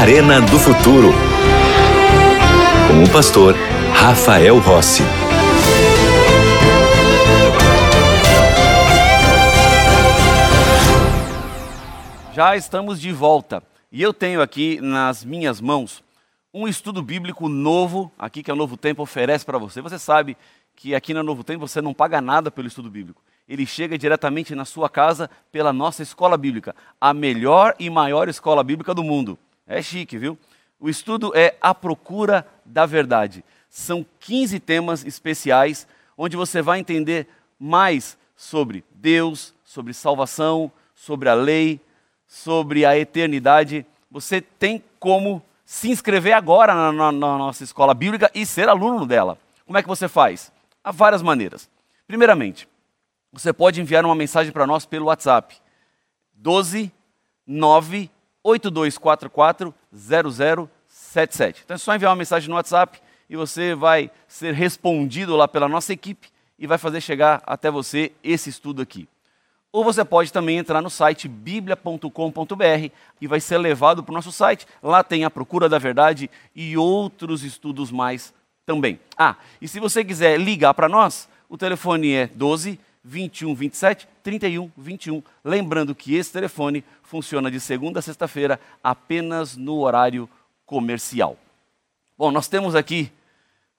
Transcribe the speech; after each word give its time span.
Arena 0.00 0.40
do 0.40 0.58
Futuro. 0.58 1.12
Com 2.88 3.04
o 3.04 3.10
pastor 3.12 3.54
Rafael 3.92 4.58
Rossi. 4.58 5.02
Já 12.32 12.56
estamos 12.56 13.00
de 13.00 13.12
volta 13.12 13.62
e 13.92 14.00
eu 14.00 14.14
tenho 14.14 14.40
aqui 14.40 14.80
nas 14.80 15.24
minhas 15.24 15.60
mãos 15.60 16.02
um 16.52 16.66
estudo 16.66 17.02
bíblico 17.02 17.48
novo, 17.48 18.10
aqui 18.18 18.42
que 18.42 18.50
a 18.50 18.54
Novo 18.56 18.76
Tempo 18.76 19.02
oferece 19.02 19.44
para 19.44 19.58
você. 19.58 19.80
Você 19.80 19.98
sabe 19.98 20.36
que 20.74 20.94
aqui 20.94 21.12
na 21.12 21.22
Novo 21.22 21.44
Tempo 21.44 21.68
você 21.68 21.82
não 21.82 21.92
paga 21.92 22.20
nada 22.20 22.50
pelo 22.50 22.66
estudo 22.66 22.90
bíblico. 22.90 23.22
Ele 23.50 23.66
chega 23.66 23.98
diretamente 23.98 24.54
na 24.54 24.64
sua 24.64 24.88
casa 24.88 25.28
pela 25.50 25.72
nossa 25.72 26.04
escola 26.04 26.36
bíblica, 26.36 26.72
a 27.00 27.12
melhor 27.12 27.74
e 27.80 27.90
maior 27.90 28.28
escola 28.28 28.62
bíblica 28.62 28.94
do 28.94 29.02
mundo. 29.02 29.36
É 29.66 29.82
chique, 29.82 30.16
viu? 30.16 30.38
O 30.78 30.88
estudo 30.88 31.32
é 31.34 31.56
A 31.60 31.74
Procura 31.74 32.46
da 32.64 32.86
Verdade. 32.86 33.44
São 33.68 34.06
15 34.20 34.60
temas 34.60 35.04
especiais 35.04 35.84
onde 36.16 36.36
você 36.36 36.62
vai 36.62 36.78
entender 36.78 37.26
mais 37.58 38.16
sobre 38.36 38.84
Deus, 38.94 39.52
sobre 39.64 39.92
salvação, 39.92 40.70
sobre 40.94 41.28
a 41.28 41.34
lei, 41.34 41.80
sobre 42.28 42.86
a 42.86 42.96
eternidade. 42.96 43.84
Você 44.12 44.40
tem 44.40 44.80
como 45.00 45.42
se 45.64 45.90
inscrever 45.90 46.34
agora 46.34 46.72
na, 46.72 46.92
na, 46.92 47.10
na 47.10 47.38
nossa 47.38 47.64
escola 47.64 47.94
bíblica 47.94 48.30
e 48.32 48.46
ser 48.46 48.68
aluno 48.68 49.04
dela. 49.04 49.36
Como 49.66 49.76
é 49.76 49.82
que 49.82 49.88
você 49.88 50.06
faz? 50.06 50.52
Há 50.84 50.92
várias 50.92 51.20
maneiras. 51.20 51.68
Primeiramente, 52.06 52.68
você 53.32 53.52
pode 53.52 53.80
enviar 53.80 54.04
uma 54.04 54.14
mensagem 54.14 54.52
para 54.52 54.66
nós 54.66 54.84
pelo 54.84 55.06
WhatsApp. 55.06 55.56
12 56.34 56.92
9 57.46 58.10
8244 58.42 59.74
0077. 59.92 61.62
Então 61.64 61.74
é 61.74 61.78
só 61.78 61.94
enviar 61.94 62.10
uma 62.10 62.16
mensagem 62.16 62.48
no 62.48 62.56
WhatsApp 62.56 63.00
e 63.28 63.36
você 63.36 63.74
vai 63.74 64.10
ser 64.26 64.54
respondido 64.54 65.36
lá 65.36 65.46
pela 65.46 65.68
nossa 65.68 65.92
equipe 65.92 66.28
e 66.58 66.66
vai 66.66 66.78
fazer 66.78 67.00
chegar 67.00 67.42
até 67.46 67.70
você 67.70 68.12
esse 68.22 68.50
estudo 68.50 68.82
aqui. 68.82 69.08
Ou 69.72 69.84
você 69.84 70.04
pode 70.04 70.32
também 70.32 70.58
entrar 70.58 70.82
no 70.82 70.90
site 70.90 71.28
biblia.com.br 71.28 72.90
e 73.20 73.26
vai 73.28 73.40
ser 73.40 73.58
levado 73.58 74.02
para 74.02 74.10
o 74.10 74.14
nosso 74.14 74.32
site. 74.32 74.66
Lá 74.82 75.04
tem 75.04 75.24
a 75.24 75.30
Procura 75.30 75.68
da 75.68 75.78
Verdade 75.78 76.28
e 76.54 76.76
outros 76.76 77.44
estudos 77.44 77.92
mais 77.92 78.34
também. 78.66 78.98
Ah, 79.16 79.36
e 79.62 79.68
se 79.68 79.78
você 79.78 80.04
quiser 80.04 80.40
ligar 80.40 80.74
para 80.74 80.88
nós, 80.88 81.28
o 81.48 81.56
telefone 81.56 82.12
é 82.12 82.26
12 82.26 82.80
21 83.02 83.54
27 83.54 84.08
31 84.22 84.70
21. 84.76 85.22
Lembrando 85.44 85.94
que 85.94 86.14
esse 86.14 86.32
telefone 86.32 86.84
funciona 87.02 87.50
de 87.50 87.58
segunda 87.58 87.98
a 87.98 88.02
sexta-feira 88.02 88.60
apenas 88.82 89.56
no 89.56 89.78
horário 89.78 90.28
comercial. 90.66 91.36
Bom, 92.16 92.30
nós 92.30 92.48
temos 92.48 92.74
aqui 92.74 93.10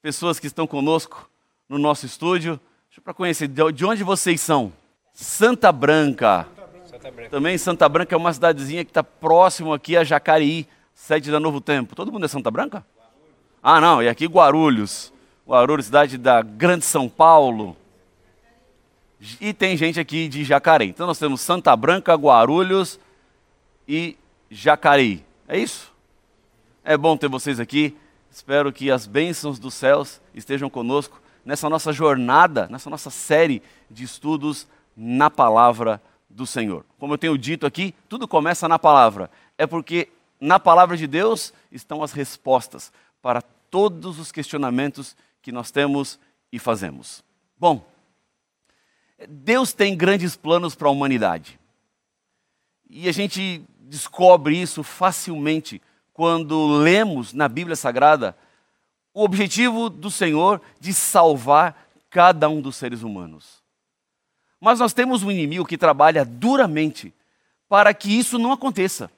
pessoas 0.01 0.39
que 0.39 0.47
estão 0.47 0.65
conosco 0.65 1.29
no 1.69 1.77
nosso 1.77 2.05
estúdio. 2.05 2.59
Deixa 2.89 2.99
eu 2.99 3.03
para 3.03 3.13
conhecer, 3.13 3.47
de 3.47 3.85
onde 3.85 4.03
vocês 4.03 4.41
são? 4.41 4.73
Santa 5.13 5.71
Branca. 5.71 6.47
Santa 6.89 7.11
Branca. 7.11 7.29
Também 7.29 7.57
Santa 7.57 7.87
Branca 7.87 8.15
é 8.15 8.17
uma 8.17 8.33
cidadezinha 8.33 8.83
que 8.83 8.91
está 8.91 9.03
próximo 9.03 9.73
aqui 9.73 9.95
a 9.95 10.03
Jacareí, 10.03 10.67
sede 10.93 11.31
da 11.31 11.39
Novo 11.39 11.61
Tempo. 11.61 11.95
Todo 11.95 12.11
mundo 12.11 12.25
é 12.25 12.27
Santa 12.27 12.51
Branca? 12.51 12.85
Ah, 13.61 13.79
não, 13.79 14.01
e 14.01 14.09
aqui 14.09 14.25
Guarulhos. 14.25 15.13
Guarulhos, 15.47 15.85
cidade 15.85 16.17
da 16.17 16.41
Grande 16.41 16.83
São 16.83 17.07
Paulo. 17.07 17.77
E 19.39 19.53
tem 19.53 19.77
gente 19.77 19.99
aqui 19.99 20.27
de 20.27 20.43
Jacareí. 20.43 20.89
Então 20.89 21.05
nós 21.05 21.19
temos 21.19 21.41
Santa 21.41 21.75
Branca, 21.75 22.15
Guarulhos 22.15 22.99
e 23.87 24.17
Jacareí. 24.49 25.23
É 25.47 25.59
isso? 25.59 25.93
É 26.83 26.97
bom 26.97 27.15
ter 27.15 27.27
vocês 27.27 27.59
aqui. 27.59 27.95
Espero 28.31 28.73
que 28.73 28.89
as 28.89 29.05
bênçãos 29.05 29.59
dos 29.59 29.75
céus 29.75 30.19
estejam 30.33 30.69
conosco 30.69 31.21
nessa 31.45 31.69
nossa 31.69 31.93
jornada, 31.93 32.67
nessa 32.69 32.89
nossa 32.89 33.11
série 33.11 33.61
de 33.89 34.03
estudos 34.03 34.67
na 34.97 35.29
palavra 35.29 36.01
do 36.29 36.47
Senhor. 36.47 36.83
Como 36.97 37.13
eu 37.13 37.17
tenho 37.17 37.37
dito 37.37 37.65
aqui, 37.65 37.93
tudo 38.09 38.27
começa 38.27 38.67
na 38.67 38.79
palavra. 38.79 39.29
É 39.57 39.67
porque 39.67 40.07
na 40.39 40.59
palavra 40.59 40.97
de 40.97 41.05
Deus 41.05 41.53
estão 41.71 42.01
as 42.01 42.11
respostas 42.11 42.91
para 43.21 43.41
todos 43.69 44.17
os 44.17 44.31
questionamentos 44.31 45.15
que 45.41 45.51
nós 45.51 45.69
temos 45.69 46.19
e 46.51 46.57
fazemos. 46.57 47.23
Bom, 47.59 47.85
Deus 49.27 49.73
tem 49.73 49.95
grandes 49.95 50.35
planos 50.35 50.75
para 50.75 50.87
a 50.87 50.91
humanidade. 50.91 51.59
E 52.89 53.07
a 53.07 53.11
gente 53.11 53.63
descobre 53.79 54.57
isso 54.57 54.83
facilmente 54.83 55.81
quando 56.13 56.77
lemos 56.77 57.33
na 57.33 57.47
Bíblia 57.47 57.75
Sagrada 57.75 58.37
o 59.13 59.23
objetivo 59.23 59.89
do 59.89 60.09
Senhor 60.09 60.61
de 60.79 60.93
salvar 60.93 61.89
cada 62.09 62.49
um 62.49 62.61
dos 62.61 62.75
seres 62.75 63.01
humanos. 63.01 63.61
Mas 64.59 64.79
nós 64.79 64.93
temos 64.93 65.23
um 65.23 65.31
inimigo 65.31 65.65
que 65.65 65.77
trabalha 65.77 66.23
duramente 66.23 67.13
para 67.67 67.93
que 67.93 68.17
isso 68.17 68.37
não 68.37 68.51
aconteça. 68.51 69.09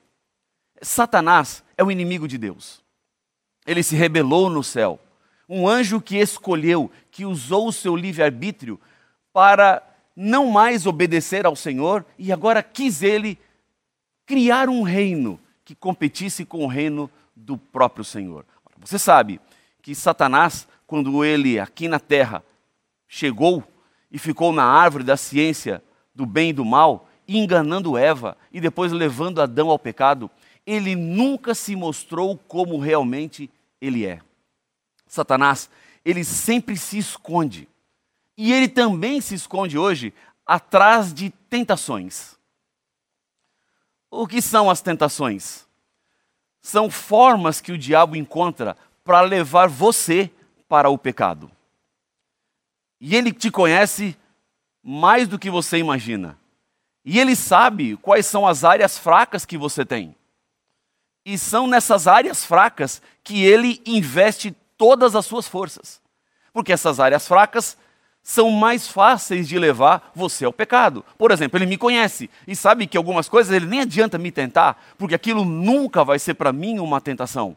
Satanás 0.81 1.63
é 1.77 1.83
o 1.83 1.91
inimigo 1.91 2.27
de 2.27 2.37
Deus. 2.37 2.81
Ele 3.65 3.83
se 3.83 3.95
rebelou 3.95 4.49
no 4.49 4.63
céu. 4.63 4.99
Um 5.47 5.67
anjo 5.67 6.01
que 6.01 6.17
escolheu, 6.17 6.89
que 7.11 7.25
usou 7.25 7.67
o 7.67 7.73
seu 7.73 7.95
livre-arbítrio 7.95 8.79
para 9.31 9.83
não 10.15 10.47
mais 10.47 10.85
obedecer 10.85 11.45
ao 11.45 11.55
Senhor 11.55 12.05
e 12.17 12.31
agora 12.31 12.61
quis 12.61 13.01
ele 13.01 13.39
criar 14.25 14.69
um 14.69 14.83
reino 14.83 15.39
que 15.65 15.75
competisse 15.75 16.45
com 16.45 16.63
o 16.63 16.67
reino 16.67 17.09
do 17.35 17.57
próprio 17.57 18.03
Senhor. 18.03 18.45
Você 18.77 18.99
sabe 18.99 19.39
que 19.81 19.95
Satanás, 19.95 20.67
quando 20.85 21.23
ele 21.23 21.59
aqui 21.59 21.87
na 21.87 21.99
terra 21.99 22.43
chegou 23.07 23.63
e 24.11 24.17
ficou 24.17 24.51
na 24.51 24.63
árvore 24.63 25.03
da 25.03 25.17
ciência 25.17 25.83
do 26.13 26.25
bem 26.25 26.49
e 26.51 26.53
do 26.53 26.63
mal, 26.63 27.09
enganando 27.27 27.97
Eva 27.97 28.37
e 28.51 28.61
depois 28.61 28.91
levando 28.91 29.41
Adão 29.41 29.69
ao 29.69 29.79
pecado, 29.79 30.29
ele 30.65 30.95
nunca 30.95 31.55
se 31.55 31.75
mostrou 31.75 32.37
como 32.37 32.77
realmente 32.77 33.49
ele 33.81 34.05
é. 34.05 34.19
Satanás, 35.07 35.69
ele 36.03 36.23
sempre 36.23 36.77
se 36.77 36.97
esconde. 36.97 37.67
E 38.37 38.51
ele 38.51 38.67
também 38.67 39.21
se 39.21 39.35
esconde 39.35 39.77
hoje 39.77 40.13
atrás 40.45 41.13
de 41.13 41.29
tentações. 41.29 42.35
O 44.09 44.27
que 44.27 44.41
são 44.41 44.69
as 44.69 44.81
tentações? 44.81 45.65
São 46.61 46.89
formas 46.89 47.59
que 47.59 47.71
o 47.71 47.77
diabo 47.77 48.15
encontra 48.15 48.77
para 49.03 49.21
levar 49.21 49.67
você 49.67 50.31
para 50.67 50.89
o 50.89 50.97
pecado. 50.97 51.51
E 52.99 53.15
ele 53.15 53.33
te 53.33 53.51
conhece 53.51 54.17
mais 54.81 55.27
do 55.27 55.37
que 55.37 55.49
você 55.49 55.77
imagina. 55.77 56.37
E 57.05 57.19
ele 57.19 57.35
sabe 57.35 57.97
quais 57.97 58.25
são 58.25 58.47
as 58.47 58.63
áreas 58.63 58.97
fracas 58.97 59.45
que 59.45 59.57
você 59.57 59.85
tem. 59.85 60.15
E 61.25 61.37
são 61.37 61.67
nessas 61.67 62.07
áreas 62.07 62.45
fracas 62.45 63.01
que 63.23 63.43
ele 63.43 63.81
investe 63.85 64.55
todas 64.77 65.15
as 65.15 65.25
suas 65.25 65.47
forças. 65.47 66.01
Porque 66.51 66.71
essas 66.71 66.99
áreas 66.99 67.27
fracas 67.27 67.77
são 68.23 68.49
mais 68.49 68.87
fáceis 68.87 69.49
de 69.49 69.59
levar 69.59 70.11
você 70.15 70.45
ao 70.45 70.53
pecado. 70.53 71.03
Por 71.17 71.29
exemplo, 71.29 71.57
ele 71.57 71.65
me 71.65 71.77
conhece 71.77 72.29
e 72.47 72.55
sabe 72.55 72.87
que 72.87 72.97
algumas 72.97 73.27
coisas 73.27 73.53
ele 73.53 73.65
nem 73.65 73.81
adianta 73.81 74.17
me 74.17 74.31
tentar, 74.31 74.81
porque 74.97 75.13
aquilo 75.13 75.43
nunca 75.43 76.05
vai 76.05 76.17
ser 76.17 76.35
para 76.35 76.53
mim 76.53 76.79
uma 76.79 77.01
tentação. 77.01 77.55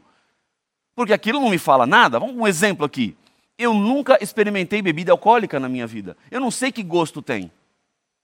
Porque 0.96 1.12
aquilo 1.12 1.40
não 1.40 1.50
me 1.50 1.58
fala 1.58 1.86
nada. 1.86 2.18
Vamos 2.18 2.34
um 2.34 2.46
exemplo 2.46 2.84
aqui. 2.84 3.16
Eu 3.56 3.72
nunca 3.72 4.18
experimentei 4.20 4.82
bebida 4.82 5.12
alcoólica 5.12 5.60
na 5.60 5.68
minha 5.68 5.86
vida. 5.86 6.16
Eu 6.30 6.40
não 6.40 6.50
sei 6.50 6.72
que 6.72 6.82
gosto 6.82 7.22
tem. 7.22 7.50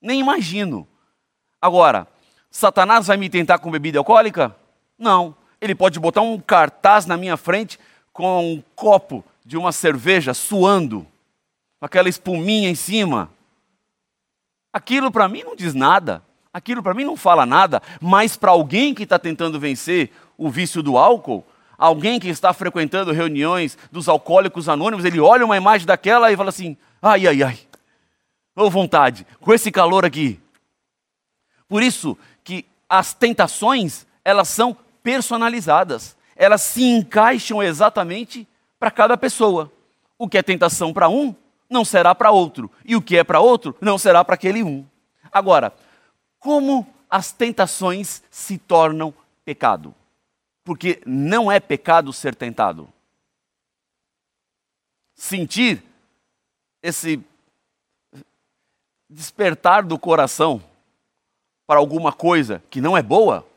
Nem 0.01 0.19
imagino. 0.19 0.85
Agora, 1.61 2.07
Satanás 2.51 3.07
vai 3.07 3.15
me 3.15 3.29
tentar 3.29 3.59
com 3.59 3.71
bebida 3.71 3.99
alcoólica? 3.99 4.55
Não. 4.99 5.35
Ele 5.61 5.73
pode 5.73 5.97
botar 5.99 6.21
um 6.21 6.37
cartaz 6.39 7.05
na 7.05 7.15
minha 7.15 7.37
frente 7.37 7.79
com 8.11 8.53
um 8.53 8.63
copo 8.75 9.23
de 9.45 9.55
uma 9.55 9.71
cerveja 9.71 10.33
suando 10.33 11.07
aquela 11.83 12.07
espuminha 12.07 12.69
em 12.69 12.75
cima. 12.75 13.29
Aquilo 14.71 15.11
para 15.11 15.27
mim 15.27 15.43
não 15.43 15.53
diz 15.53 15.73
nada, 15.73 16.23
aquilo 16.53 16.81
para 16.81 16.93
mim 16.93 17.03
não 17.03 17.17
fala 17.17 17.45
nada, 17.45 17.81
mas 17.99 18.37
para 18.37 18.51
alguém 18.51 18.93
que 18.93 19.03
está 19.03 19.19
tentando 19.19 19.59
vencer 19.59 20.09
o 20.37 20.49
vício 20.49 20.81
do 20.81 20.97
álcool, 20.97 21.45
alguém 21.77 22.21
que 22.21 22.29
está 22.29 22.53
frequentando 22.53 23.11
reuniões 23.11 23.77
dos 23.91 24.07
alcoólicos 24.07 24.69
anônimos, 24.69 25.03
ele 25.03 25.19
olha 25.19 25.45
uma 25.45 25.57
imagem 25.57 25.85
daquela 25.85 26.31
e 26.31 26.37
fala 26.37 26.49
assim: 26.49 26.77
ai, 27.01 27.27
ai, 27.27 27.43
ai, 27.43 27.59
ô 28.55 28.69
vontade, 28.69 29.27
com 29.41 29.53
esse 29.53 29.69
calor 29.69 30.05
aqui. 30.05 30.39
Por 31.67 31.83
isso 31.83 32.17
que 32.45 32.65
as 32.87 33.13
tentações, 33.13 34.07
elas 34.23 34.47
são 34.47 34.75
personalizadas, 35.03 36.15
elas 36.33 36.61
se 36.61 36.83
encaixam 36.83 37.61
exatamente 37.61 38.47
para 38.79 38.89
cada 38.89 39.17
pessoa. 39.17 39.69
O 40.17 40.29
que 40.29 40.37
é 40.37 40.41
tentação 40.41 40.93
para 40.93 41.09
um, 41.09 41.35
não 41.73 41.83
será 41.83 42.15
para 42.15 42.31
outro. 42.31 42.71
E 42.85 42.95
o 42.95 43.01
que 43.01 43.17
é 43.17 43.23
para 43.23 43.41
outro, 43.41 43.75
não 43.81 43.97
será 43.97 44.23
para 44.23 44.35
aquele 44.35 44.63
um. 44.63 44.85
Agora, 45.31 45.73
como 46.39 46.87
as 47.09 47.31
tentações 47.31 48.23
se 48.31 48.57
tornam 48.57 49.13
pecado. 49.43 49.93
Porque 50.63 51.01
não 51.05 51.51
é 51.51 51.59
pecado 51.59 52.13
ser 52.13 52.35
tentado. 52.35 52.87
Sentir 55.13 55.83
esse 56.81 57.21
despertar 59.09 59.83
do 59.83 59.99
coração 59.99 60.63
para 61.67 61.79
alguma 61.79 62.11
coisa 62.11 62.63
que 62.69 62.81
não 62.81 62.97
é 62.97 63.01
boa, 63.01 63.47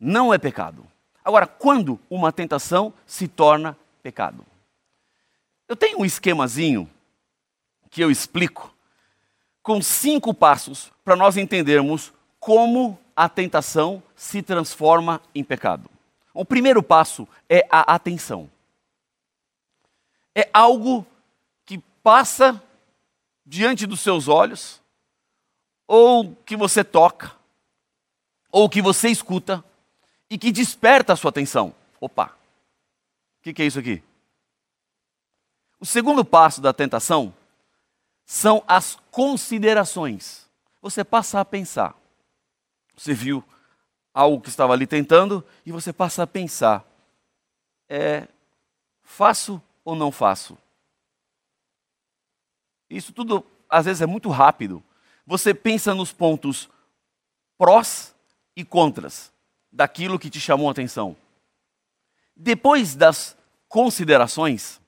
não 0.00 0.32
é 0.32 0.38
pecado. 0.38 0.86
Agora, 1.24 1.46
quando 1.46 2.00
uma 2.08 2.32
tentação 2.32 2.92
se 3.06 3.28
torna 3.28 3.76
pecado? 4.02 4.44
Eu 5.68 5.76
tenho 5.76 6.00
um 6.00 6.04
esquemazinho 6.04 6.88
que 7.90 8.02
eu 8.02 8.10
explico 8.10 8.74
com 9.62 9.82
cinco 9.82 10.32
passos 10.32 10.90
para 11.04 11.16
nós 11.16 11.36
entendermos 11.36 12.12
como 12.40 12.98
a 13.14 13.28
tentação 13.28 14.02
se 14.14 14.42
transforma 14.42 15.20
em 15.34 15.42
pecado. 15.42 15.90
O 16.32 16.44
primeiro 16.44 16.82
passo 16.82 17.26
é 17.48 17.66
a 17.70 17.94
atenção. 17.94 18.50
É 20.34 20.48
algo 20.52 21.04
que 21.66 21.78
passa 22.02 22.62
diante 23.44 23.86
dos 23.86 24.00
seus 24.00 24.28
olhos, 24.28 24.80
ou 25.86 26.34
que 26.44 26.56
você 26.56 26.84
toca, 26.84 27.34
ou 28.52 28.68
que 28.68 28.80
você 28.80 29.08
escuta, 29.08 29.64
e 30.30 30.38
que 30.38 30.52
desperta 30.52 31.12
a 31.12 31.16
sua 31.16 31.30
atenção. 31.30 31.74
Opa, 32.00 32.36
o 33.40 33.42
que, 33.42 33.52
que 33.52 33.62
é 33.62 33.66
isso 33.66 33.78
aqui? 33.78 34.02
O 35.80 35.86
segundo 35.86 36.24
passo 36.24 36.60
da 36.60 36.72
tentação 36.72 37.34
são 38.30 38.62
as 38.68 38.96
considerações. 39.10 40.46
Você 40.82 41.02
passa 41.02 41.40
a 41.40 41.44
pensar. 41.46 41.96
Você 42.94 43.14
viu 43.14 43.42
algo 44.12 44.42
que 44.42 44.50
estava 44.50 44.74
ali 44.74 44.86
tentando 44.86 45.42
e 45.64 45.72
você 45.72 45.94
passa 45.94 46.24
a 46.24 46.26
pensar: 46.26 46.84
é, 47.88 48.28
faço 49.02 49.62
ou 49.82 49.96
não 49.96 50.12
faço? 50.12 50.58
Isso 52.90 53.14
tudo 53.14 53.44
às 53.66 53.86
vezes 53.86 54.02
é 54.02 54.06
muito 54.06 54.28
rápido. 54.28 54.84
Você 55.26 55.54
pensa 55.54 55.94
nos 55.94 56.12
pontos 56.12 56.68
prós 57.56 58.14
e 58.54 58.62
contras 58.62 59.32
daquilo 59.72 60.18
que 60.18 60.28
te 60.28 60.38
chamou 60.38 60.68
a 60.68 60.72
atenção. 60.72 61.16
Depois 62.36 62.94
das 62.94 63.36
considerações, 63.68 64.80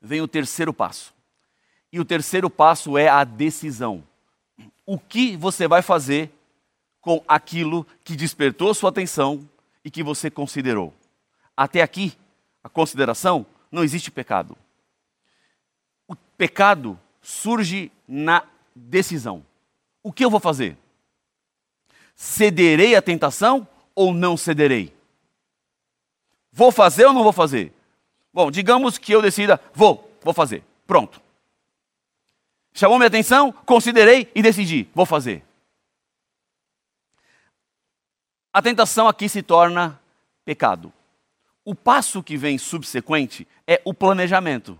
vem 0.00 0.20
o 0.20 0.28
terceiro 0.28 0.72
passo. 0.72 1.13
E 1.94 2.00
o 2.00 2.04
terceiro 2.04 2.50
passo 2.50 2.98
é 2.98 3.06
a 3.06 3.22
decisão. 3.22 4.02
O 4.84 4.98
que 4.98 5.36
você 5.36 5.68
vai 5.68 5.80
fazer 5.80 6.28
com 7.00 7.22
aquilo 7.28 7.86
que 8.02 8.16
despertou 8.16 8.74
sua 8.74 8.90
atenção 8.90 9.48
e 9.84 9.88
que 9.92 10.02
você 10.02 10.28
considerou? 10.28 10.92
Até 11.56 11.82
aqui, 11.82 12.12
a 12.64 12.68
consideração, 12.68 13.46
não 13.70 13.84
existe 13.84 14.10
pecado. 14.10 14.58
O 16.08 16.16
pecado 16.36 16.98
surge 17.22 17.92
na 18.08 18.42
decisão. 18.74 19.46
O 20.02 20.12
que 20.12 20.24
eu 20.24 20.30
vou 20.30 20.40
fazer? 20.40 20.76
Cederei 22.16 22.96
à 22.96 23.02
tentação 23.02 23.68
ou 23.94 24.12
não 24.12 24.36
cederei? 24.36 24.92
Vou 26.50 26.72
fazer 26.72 27.06
ou 27.06 27.12
não 27.12 27.22
vou 27.22 27.32
fazer? 27.32 27.72
Bom, 28.32 28.50
digamos 28.50 28.98
que 28.98 29.12
eu 29.12 29.22
decida, 29.22 29.60
vou, 29.72 30.12
vou 30.24 30.34
fazer. 30.34 30.64
Pronto. 30.88 31.22
Chamou 32.76 32.98
minha 32.98 33.06
atenção, 33.06 33.52
considerei 33.52 34.28
e 34.34 34.42
decidi, 34.42 34.88
vou 34.92 35.06
fazer. 35.06 35.44
A 38.52 38.60
tentação 38.60 39.06
aqui 39.06 39.28
se 39.28 39.42
torna 39.42 40.00
pecado. 40.44 40.92
O 41.64 41.72
passo 41.72 42.20
que 42.20 42.36
vem 42.36 42.58
subsequente 42.58 43.46
é 43.64 43.80
o 43.84 43.94
planejamento. 43.94 44.76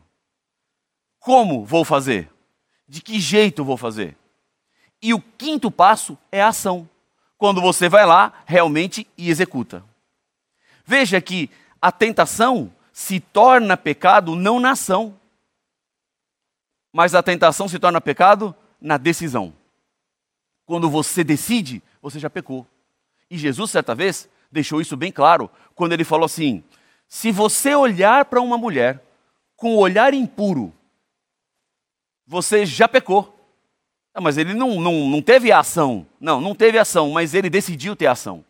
Como 1.20 1.64
vou 1.64 1.84
fazer? 1.84 2.28
De 2.86 3.00
que 3.00 3.20
jeito 3.20 3.64
vou 3.64 3.76
fazer? 3.76 4.16
E 5.00 5.14
o 5.14 5.20
quinto 5.20 5.70
passo 5.70 6.18
é 6.32 6.42
a 6.42 6.48
ação. 6.48 6.88
Quando 7.38 7.60
você 7.60 7.88
vai 7.88 8.04
lá 8.04 8.42
realmente 8.44 9.06
e 9.16 9.30
executa. 9.30 9.84
Veja 10.84 11.20
que 11.20 11.48
a 11.80 11.92
tentação 11.92 12.72
se 12.92 13.20
torna 13.20 13.76
pecado 13.76 14.34
não 14.34 14.58
na 14.58 14.72
ação, 14.72 15.18
mas 16.94 17.12
a 17.12 17.24
tentação 17.24 17.66
se 17.66 17.76
torna 17.76 18.00
pecado 18.00 18.54
na 18.80 18.96
decisão. 18.96 19.52
Quando 20.64 20.88
você 20.88 21.24
decide, 21.24 21.82
você 22.00 22.20
já 22.20 22.30
pecou. 22.30 22.64
E 23.28 23.36
Jesus, 23.36 23.72
certa 23.72 23.96
vez, 23.96 24.28
deixou 24.52 24.80
isso 24.80 24.96
bem 24.96 25.10
claro, 25.10 25.50
quando 25.74 25.92
ele 25.92 26.04
falou 26.04 26.24
assim: 26.24 26.62
se 27.08 27.32
você 27.32 27.74
olhar 27.74 28.26
para 28.26 28.40
uma 28.40 28.56
mulher 28.56 29.02
com 29.56 29.74
o 29.74 29.78
olhar 29.80 30.14
impuro, 30.14 30.72
você 32.24 32.64
já 32.64 32.86
pecou. 32.86 33.36
Ah, 34.14 34.20
mas 34.20 34.38
ele 34.38 34.54
não, 34.54 34.80
não, 34.80 35.08
não 35.08 35.20
teve 35.20 35.50
ação. 35.50 36.06
Não, 36.20 36.40
não 36.40 36.54
teve 36.54 36.78
ação, 36.78 37.10
mas 37.10 37.34
ele 37.34 37.50
decidiu 37.50 37.96
ter 37.96 38.06
ação. 38.06 38.44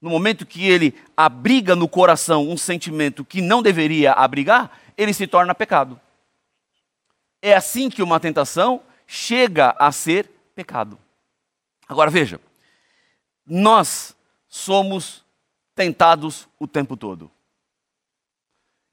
No 0.00 0.08
momento 0.08 0.46
que 0.46 0.66
ele 0.66 0.94
abriga 1.14 1.76
no 1.76 1.86
coração 1.86 2.48
um 2.48 2.56
sentimento 2.56 3.26
que 3.26 3.42
não 3.42 3.62
deveria 3.62 4.12
abrigar, 4.12 4.70
ele 4.96 5.12
se 5.12 5.26
torna 5.26 5.54
pecado. 5.54 6.00
É 7.46 7.54
assim 7.54 7.90
que 7.90 8.02
uma 8.02 8.18
tentação 8.18 8.80
chega 9.06 9.76
a 9.78 9.92
ser 9.92 10.30
pecado. 10.54 10.98
Agora 11.86 12.10
veja, 12.10 12.40
nós 13.46 14.16
somos 14.48 15.22
tentados 15.74 16.48
o 16.58 16.66
tempo 16.66 16.96
todo. 16.96 17.30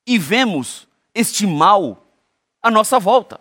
E 0.05 0.19
vemos 0.19 0.85
este 1.15 1.47
mal 1.47 2.05
à 2.61 2.69
nossa 2.69 2.99
volta. 2.99 3.39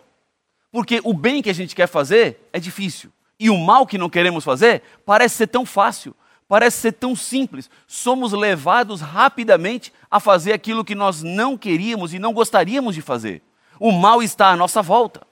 Porque 0.70 1.00
o 1.02 1.12
bem 1.12 1.42
que 1.42 1.50
a 1.50 1.54
gente 1.54 1.74
quer 1.74 1.88
fazer 1.88 2.48
é 2.52 2.60
difícil. 2.60 3.12
E 3.36 3.50
o 3.50 3.58
mal 3.58 3.88
que 3.88 3.98
não 3.98 4.08
queremos 4.08 4.44
fazer 4.44 4.80
parece 5.04 5.38
ser 5.38 5.48
tão 5.48 5.66
fácil, 5.66 6.14
parece 6.46 6.76
ser 6.76 6.92
tão 6.92 7.16
simples. 7.16 7.68
Somos 7.84 8.30
levados 8.32 9.00
rapidamente 9.00 9.92
a 10.08 10.20
fazer 10.20 10.52
aquilo 10.52 10.84
que 10.84 10.94
nós 10.94 11.20
não 11.20 11.58
queríamos 11.58 12.14
e 12.14 12.20
não 12.20 12.32
gostaríamos 12.32 12.94
de 12.94 13.02
fazer. 13.02 13.42
O 13.80 13.90
mal 13.90 14.22
está 14.22 14.50
à 14.50 14.56
nossa 14.56 14.82
volta. 14.82 15.26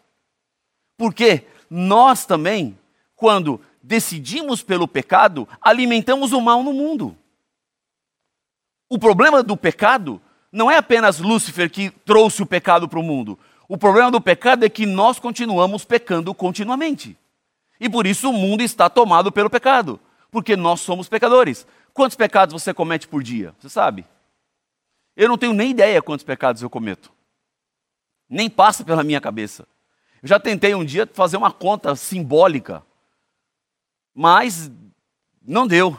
Porque 0.96 1.44
nós 1.70 2.24
também, 2.24 2.76
quando 3.14 3.60
decidimos 3.82 4.62
pelo 4.62 4.88
pecado, 4.88 5.46
alimentamos 5.60 6.32
o 6.32 6.40
mal 6.40 6.62
no 6.62 6.72
mundo. 6.72 7.16
O 8.88 8.98
problema 8.98 9.42
do 9.42 9.54
pecado 9.54 10.20
não 10.50 10.70
é 10.70 10.78
apenas 10.78 11.18
Lúcifer 11.18 11.70
que 11.70 11.90
trouxe 11.90 12.42
o 12.42 12.46
pecado 12.46 12.88
para 12.88 12.98
o 12.98 13.02
mundo. 13.02 13.38
O 13.68 13.76
problema 13.76 14.10
do 14.10 14.20
pecado 14.20 14.64
é 14.64 14.68
que 14.70 14.86
nós 14.86 15.18
continuamos 15.18 15.84
pecando 15.84 16.34
continuamente. 16.34 17.16
E 17.78 17.88
por 17.88 18.06
isso 18.06 18.30
o 18.30 18.32
mundo 18.32 18.62
está 18.62 18.88
tomado 18.88 19.30
pelo 19.30 19.50
pecado, 19.50 20.00
porque 20.30 20.56
nós 20.56 20.80
somos 20.80 21.06
pecadores. 21.06 21.66
Quantos 21.92 22.16
pecados 22.16 22.54
você 22.54 22.72
comete 22.72 23.06
por 23.06 23.22
dia? 23.22 23.54
Você 23.60 23.68
sabe? 23.68 24.06
Eu 25.14 25.28
não 25.28 25.36
tenho 25.36 25.52
nem 25.52 25.70
ideia 25.70 26.00
quantos 26.00 26.24
pecados 26.24 26.62
eu 26.62 26.70
cometo. 26.70 27.12
Nem 28.28 28.50
passa 28.50 28.84
pela 28.84 29.02
minha 29.02 29.20
cabeça. 29.20 29.66
Eu 30.22 30.28
já 30.28 30.38
tentei 30.38 30.74
um 30.74 30.84
dia 30.84 31.08
fazer 31.12 31.36
uma 31.36 31.52
conta 31.52 31.94
simbólica, 31.94 32.84
mas 34.14 34.70
não 35.42 35.66
deu. 35.66 35.98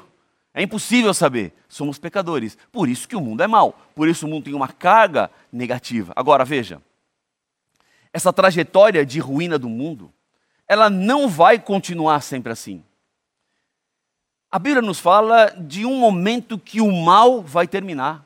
É 0.53 0.61
impossível 0.61 1.13
saber. 1.13 1.53
Somos 1.67 1.97
pecadores. 1.97 2.57
Por 2.71 2.89
isso 2.89 3.07
que 3.07 3.15
o 3.15 3.21
mundo 3.21 3.41
é 3.41 3.47
mau. 3.47 3.73
Por 3.95 4.07
isso 4.07 4.25
o 4.25 4.29
mundo 4.29 4.45
tem 4.45 4.53
uma 4.53 4.67
carga 4.67 5.31
negativa. 5.51 6.11
Agora 6.15 6.43
veja, 6.43 6.81
essa 8.11 8.33
trajetória 8.33 9.05
de 9.05 9.19
ruína 9.19 9.57
do 9.57 9.69
mundo, 9.69 10.11
ela 10.67 10.89
não 10.89 11.27
vai 11.27 11.59
continuar 11.59 12.21
sempre 12.21 12.51
assim. 12.51 12.83
A 14.51 14.57
Bíblia 14.57 14.81
nos 14.81 14.99
fala 14.99 15.47
de 15.57 15.85
um 15.85 15.95
momento 15.95 16.57
que 16.57 16.81
o 16.81 16.91
mal 16.91 17.41
vai 17.41 17.67
terminar, 17.67 18.25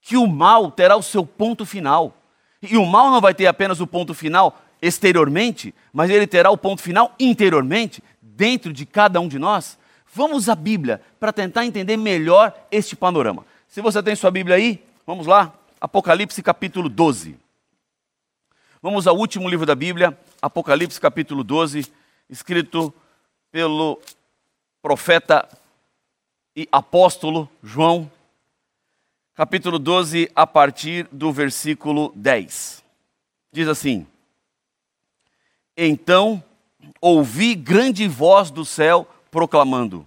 que 0.00 0.16
o 0.16 0.26
mal 0.26 0.70
terá 0.70 0.96
o 0.96 1.02
seu 1.02 1.26
ponto 1.26 1.66
final. 1.66 2.16
E 2.62 2.76
o 2.76 2.84
mal 2.84 3.10
não 3.10 3.20
vai 3.20 3.34
ter 3.34 3.46
apenas 3.46 3.80
o 3.80 3.86
ponto 3.86 4.12
final 4.14 4.60
exteriormente, 4.82 5.74
mas 5.92 6.10
ele 6.10 6.26
terá 6.26 6.50
o 6.50 6.56
ponto 6.56 6.82
final 6.82 7.14
interiormente, 7.18 8.02
dentro 8.20 8.72
de 8.72 8.86
cada 8.86 9.20
um 9.20 9.28
de 9.28 9.38
nós. 9.38 9.78
Vamos 10.12 10.48
à 10.48 10.54
Bíblia 10.54 11.00
para 11.18 11.32
tentar 11.32 11.64
entender 11.64 11.96
melhor 11.96 12.54
este 12.70 12.96
panorama. 12.96 13.44
Se 13.68 13.80
você 13.80 14.02
tem 14.02 14.16
sua 14.16 14.30
Bíblia 14.30 14.56
aí, 14.56 14.84
vamos 15.06 15.26
lá, 15.26 15.54
Apocalipse 15.80 16.42
capítulo 16.42 16.88
12. 16.88 17.36
Vamos 18.82 19.06
ao 19.06 19.16
último 19.16 19.48
livro 19.48 19.66
da 19.66 19.74
Bíblia, 19.74 20.18
Apocalipse 20.40 21.00
capítulo 21.00 21.44
12, 21.44 21.86
escrito 22.28 22.92
pelo 23.52 24.00
profeta 24.82 25.46
e 26.56 26.66
apóstolo 26.72 27.48
João, 27.62 28.10
capítulo 29.40 29.78
12, 29.78 30.30
a 30.36 30.46
partir 30.46 31.08
do 31.10 31.32
versículo 31.32 32.12
10. 32.14 32.84
Diz 33.50 33.68
assim: 33.68 34.06
Então 35.74 36.44
ouvi 37.00 37.54
grande 37.54 38.06
voz 38.06 38.50
do 38.50 38.66
céu 38.66 39.08
proclamando: 39.30 40.06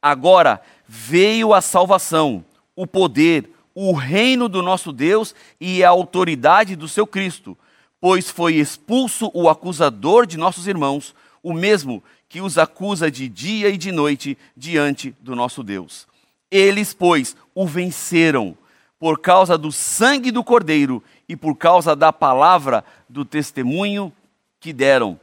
Agora 0.00 0.62
veio 0.86 1.52
a 1.52 1.60
salvação, 1.60 2.44
o 2.76 2.86
poder, 2.86 3.50
o 3.74 3.92
reino 3.92 4.48
do 4.48 4.62
nosso 4.62 4.92
Deus 4.92 5.34
e 5.60 5.82
a 5.82 5.88
autoridade 5.88 6.76
do 6.76 6.86
seu 6.86 7.04
Cristo, 7.04 7.58
pois 8.00 8.30
foi 8.30 8.54
expulso 8.54 9.28
o 9.34 9.48
acusador 9.48 10.24
de 10.24 10.36
nossos 10.36 10.68
irmãos, 10.68 11.16
o 11.42 11.52
mesmo 11.52 12.00
que 12.28 12.40
os 12.40 12.56
acusa 12.56 13.10
de 13.10 13.28
dia 13.28 13.70
e 13.70 13.76
de 13.76 13.90
noite 13.90 14.38
diante 14.56 15.12
do 15.18 15.34
nosso 15.34 15.64
Deus. 15.64 16.06
Eles, 16.48 16.94
pois, 16.94 17.36
o 17.52 17.66
venceram 17.66 18.56
por 18.98 19.20
causa 19.20 19.56
do 19.56 19.70
sangue 19.70 20.30
do 20.30 20.42
Cordeiro 20.42 21.02
e 21.28 21.36
por 21.36 21.56
causa 21.56 21.94
da 21.94 22.12
palavra 22.12 22.84
do 23.08 23.24
testemunho 23.24 24.12
que 24.58 24.72
deram. 24.72 25.18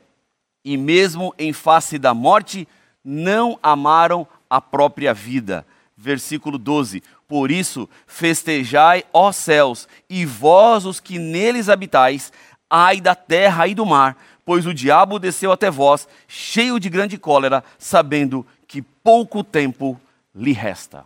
E 0.63 0.77
mesmo 0.77 1.33
em 1.37 1.51
face 1.51 1.99
da 1.99 2.13
morte, 2.13 2.67
não 3.03 3.59
amaram 3.61 4.25
a 4.49 4.61
própria 4.61 5.13
vida. 5.13 5.65
Versículo 5.97 6.57
12: 6.57 7.03
Por 7.27 7.51
isso, 7.51 7.89
festejai, 8.07 9.03
ó 9.11 9.31
céus, 9.31 9.87
e 10.09 10.25
vós 10.25 10.85
os 10.85 10.99
que 10.99 11.19
neles 11.19 11.69
habitais, 11.69 12.31
ai 12.69 13.01
da 13.01 13.13
terra 13.13 13.67
e 13.67 13.75
do 13.75 13.85
mar, 13.85 14.17
pois 14.45 14.65
o 14.65 14.73
diabo 14.73 15.19
desceu 15.19 15.51
até 15.51 15.69
vós, 15.69 16.07
cheio 16.27 16.79
de 16.79 16.89
grande 16.89 17.17
cólera, 17.17 17.63
sabendo 17.77 18.45
que 18.67 18.81
pouco 18.81 19.43
tempo 19.43 19.99
lhe 20.33 20.51
resta. 20.51 21.05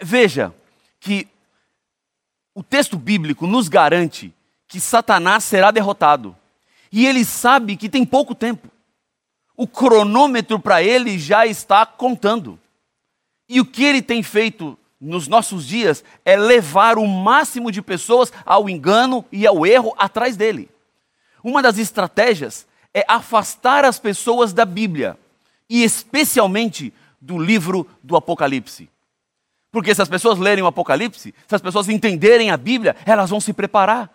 Veja 0.00 0.52
que 1.04 1.28
o 2.54 2.62
texto 2.62 2.96
bíblico 2.96 3.46
nos 3.46 3.68
garante 3.68 4.32
que 4.66 4.80
Satanás 4.80 5.44
será 5.44 5.70
derrotado. 5.70 6.34
E 6.90 7.06
ele 7.06 7.26
sabe 7.26 7.76
que 7.76 7.90
tem 7.90 8.06
pouco 8.06 8.34
tempo. 8.34 8.68
O 9.54 9.66
cronômetro 9.66 10.58
para 10.58 10.82
ele 10.82 11.18
já 11.18 11.46
está 11.46 11.84
contando. 11.84 12.58
E 13.46 13.60
o 13.60 13.66
que 13.66 13.84
ele 13.84 14.00
tem 14.00 14.22
feito 14.22 14.78
nos 14.98 15.28
nossos 15.28 15.66
dias 15.66 16.02
é 16.24 16.38
levar 16.38 16.96
o 16.96 17.06
máximo 17.06 17.70
de 17.70 17.82
pessoas 17.82 18.32
ao 18.46 18.66
engano 18.70 19.26
e 19.30 19.46
ao 19.46 19.66
erro 19.66 19.94
atrás 19.98 20.38
dele. 20.38 20.70
Uma 21.42 21.60
das 21.60 21.76
estratégias 21.76 22.66
é 22.94 23.04
afastar 23.06 23.84
as 23.84 23.98
pessoas 23.98 24.54
da 24.54 24.64
Bíblia 24.64 25.18
e 25.68 25.84
especialmente 25.84 26.94
do 27.20 27.38
livro 27.38 27.86
do 28.02 28.16
Apocalipse. 28.16 28.88
Porque 29.74 29.92
se 29.92 30.00
as 30.00 30.08
pessoas 30.08 30.38
lerem 30.38 30.62
o 30.62 30.68
Apocalipse, 30.68 31.34
se 31.48 31.54
as 31.54 31.60
pessoas 31.60 31.88
entenderem 31.88 32.48
a 32.48 32.56
Bíblia, 32.56 32.94
elas 33.04 33.28
vão 33.28 33.40
se 33.40 33.52
preparar. 33.52 34.08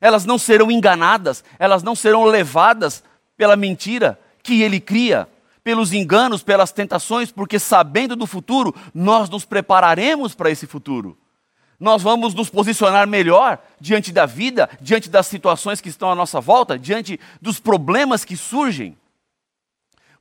Elas 0.00 0.24
não 0.24 0.38
serão 0.38 0.70
enganadas, 0.70 1.44
elas 1.58 1.82
não 1.82 1.94
serão 1.94 2.24
levadas 2.24 3.04
pela 3.36 3.56
mentira 3.56 4.18
que 4.42 4.62
ele 4.62 4.80
cria, 4.80 5.28
pelos 5.62 5.92
enganos, 5.92 6.42
pelas 6.42 6.72
tentações, 6.72 7.30
porque 7.30 7.58
sabendo 7.58 8.16
do 8.16 8.26
futuro, 8.26 8.74
nós 8.94 9.28
nos 9.28 9.44
prepararemos 9.44 10.34
para 10.34 10.50
esse 10.50 10.66
futuro. 10.66 11.14
Nós 11.78 12.02
vamos 12.02 12.32
nos 12.32 12.48
posicionar 12.48 13.06
melhor 13.06 13.58
diante 13.78 14.10
da 14.10 14.24
vida, 14.24 14.66
diante 14.80 15.10
das 15.10 15.26
situações 15.26 15.78
que 15.78 15.90
estão 15.90 16.10
à 16.10 16.14
nossa 16.14 16.40
volta, 16.40 16.78
diante 16.78 17.20
dos 17.38 17.60
problemas 17.60 18.24
que 18.24 18.34
surgem. 18.34 18.96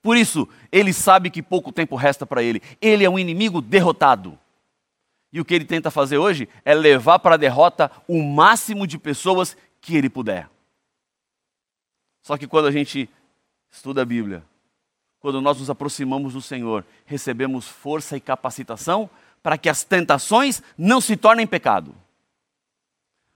Por 0.01 0.17
isso, 0.17 0.45
ele 0.69 0.91
sabe 0.91 1.29
que 1.29 1.41
pouco 1.41 1.71
tempo 1.71 1.95
resta 1.95 2.25
para 2.25 2.43
ele. 2.43 2.61
Ele 2.81 3.05
é 3.05 3.09
um 3.09 3.17
inimigo 3.17 3.61
derrotado. 3.61 4.37
E 5.35 5.41
o 5.41 5.43
que 5.43 5.53
ele 5.53 5.65
tenta 5.65 5.91
fazer 5.91 6.17
hoje 6.17 6.47
é 6.63 6.73
levar 6.73 7.19
para 7.19 7.35
a 7.35 7.37
derrota 7.37 7.91
o 8.07 8.23
máximo 8.23 8.87
de 8.87 8.97
pessoas 8.97 9.57
que 9.81 9.97
ele 9.97 10.09
puder. 10.09 10.49
Só 12.23 12.37
que 12.37 12.47
quando 12.47 12.67
a 12.67 12.71
gente 12.71 13.09
estuda 13.69 14.01
a 14.01 14.05
Bíblia, 14.05 14.45
quando 15.19 15.41
nós 15.41 15.59
nos 15.59 15.69
aproximamos 15.69 16.31
do 16.31 16.41
Senhor, 16.41 16.85
recebemos 17.05 17.67
força 17.67 18.15
e 18.15 18.21
capacitação 18.21 19.09
para 19.43 19.57
que 19.57 19.67
as 19.67 19.83
tentações 19.83 20.63
não 20.77 21.01
se 21.01 21.17
tornem 21.17 21.45
pecado. 21.45 21.93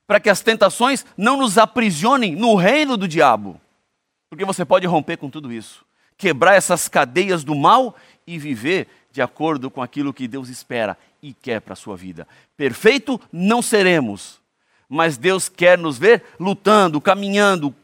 Para 0.08 0.22
que 0.22 0.30
as 0.30 0.40
tentações 0.40 1.06
não 1.18 1.36
nos 1.36 1.58
aprisionem 1.58 2.34
no 2.34 2.56
reino 2.56 2.96
do 2.96 3.10
diabo. 3.10 3.60
Porque 4.30 4.46
você 4.46 4.64
pode 4.64 4.88
romper 4.88 5.18
com 5.18 5.30
tudo 5.30 5.52
isso, 5.52 5.86
quebrar 6.16 6.56
essas 6.56 6.88
cadeias 6.88 7.44
do 7.44 7.54
mal 7.54 7.94
e 8.26 8.40
viver 8.40 8.88
de 9.20 9.22
acordo 9.22 9.70
com 9.70 9.82
aquilo 9.82 10.14
que 10.14 10.30
Deus 10.30 10.48
espera 10.48 10.98
e 11.22 11.34
quer 11.34 11.60
para 11.60 11.74
a 11.74 11.76
sua 11.76 11.98
vida. 11.98 12.26
Perfeito 12.56 13.20
não 13.34 13.62
seremos, 13.62 14.40
mas 14.88 15.18
Deus 15.18 15.50
quer 15.50 15.78
nos 15.78 15.98
ver 15.98 16.24
lutando, 16.40 17.02
caminhando 17.02 17.76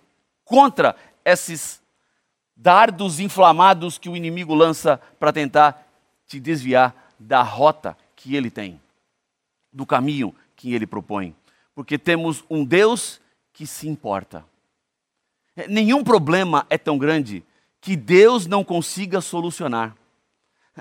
contra 0.46 0.96
esses 1.26 1.82
dardos 2.56 3.20
inflamados 3.20 3.98
que 3.98 4.08
o 4.08 4.16
inimigo 4.16 4.56
lança 4.56 4.98
para 5.20 5.34
tentar 5.34 5.86
te 6.26 6.40
desviar 6.40 7.12
da 7.20 7.42
rota 7.42 7.98
que 8.16 8.34
ele 8.34 8.50
tem, 8.50 8.80
do 9.74 9.86
caminho 9.86 10.34
que 10.56 10.74
ele 10.74 10.88
propõe. 10.88 11.36
Porque 11.74 11.98
temos 11.98 12.46
um 12.50 12.64
Deus 12.64 13.20
que 13.52 13.68
se 13.68 13.90
importa. 13.90 14.46
Nenhum 15.68 16.02
problema 16.02 16.66
é 16.70 16.78
tão 16.78 16.98
grande 16.98 17.44
que 17.82 17.98
Deus 17.98 18.48
não 18.48 18.64
consiga 18.64 19.20
solucionar. 19.20 19.94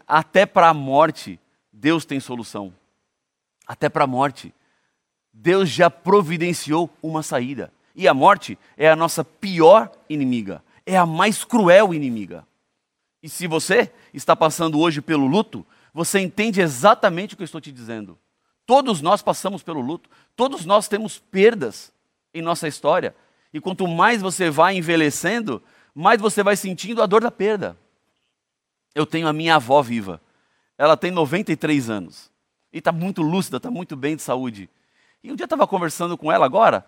Até 0.06 0.46
para 0.46 0.68
a 0.68 0.74
morte, 0.74 1.38
Deus 1.72 2.04
tem 2.04 2.20
solução. 2.20 2.74
Até 3.66 3.88
para 3.88 4.04
a 4.04 4.06
morte, 4.06 4.54
Deus 5.32 5.68
já 5.68 5.90
providenciou 5.90 6.90
uma 7.02 7.22
saída. 7.22 7.72
E 7.94 8.08
a 8.08 8.14
morte 8.14 8.58
é 8.76 8.88
a 8.88 8.96
nossa 8.96 9.24
pior 9.24 9.90
inimiga 10.08 10.62
é 10.86 10.96
a 10.96 11.06
mais 11.06 11.44
cruel 11.44 11.94
inimiga. 11.94 12.46
E 13.22 13.28
se 13.28 13.46
você 13.46 13.90
está 14.12 14.36
passando 14.36 14.78
hoje 14.78 15.00
pelo 15.00 15.26
luto, 15.26 15.66
você 15.92 16.20
entende 16.20 16.60
exatamente 16.60 17.34
o 17.34 17.36
que 17.36 17.42
eu 17.42 17.46
estou 17.46 17.60
te 17.60 17.72
dizendo. 17.72 18.18
Todos 18.66 19.00
nós 19.00 19.22
passamos 19.22 19.62
pelo 19.62 19.80
luto, 19.80 20.10
todos 20.36 20.64
nós 20.64 20.88
temos 20.88 21.18
perdas 21.18 21.92
em 22.32 22.42
nossa 22.42 22.68
história. 22.68 23.14
E 23.52 23.60
quanto 23.60 23.86
mais 23.86 24.20
você 24.20 24.50
vai 24.50 24.76
envelhecendo, 24.76 25.62
mais 25.94 26.20
você 26.20 26.42
vai 26.42 26.56
sentindo 26.56 27.02
a 27.02 27.06
dor 27.06 27.22
da 27.22 27.30
perda. 27.30 27.78
Eu 28.94 29.04
tenho 29.04 29.26
a 29.26 29.32
minha 29.32 29.56
avó 29.56 29.82
viva. 29.82 30.20
Ela 30.78 30.96
tem 30.96 31.10
93 31.10 31.90
anos. 31.90 32.30
E 32.72 32.78
está 32.78 32.92
muito 32.92 33.22
lúcida, 33.22 33.58
está 33.58 33.70
muito 33.70 33.96
bem 33.96 34.16
de 34.16 34.22
saúde. 34.22 34.68
E 35.22 35.32
um 35.32 35.36
dia 35.36 35.44
eu 35.44 35.46
estava 35.46 35.66
conversando 35.66 36.18
com 36.18 36.30
ela 36.30 36.44
agora, 36.44 36.84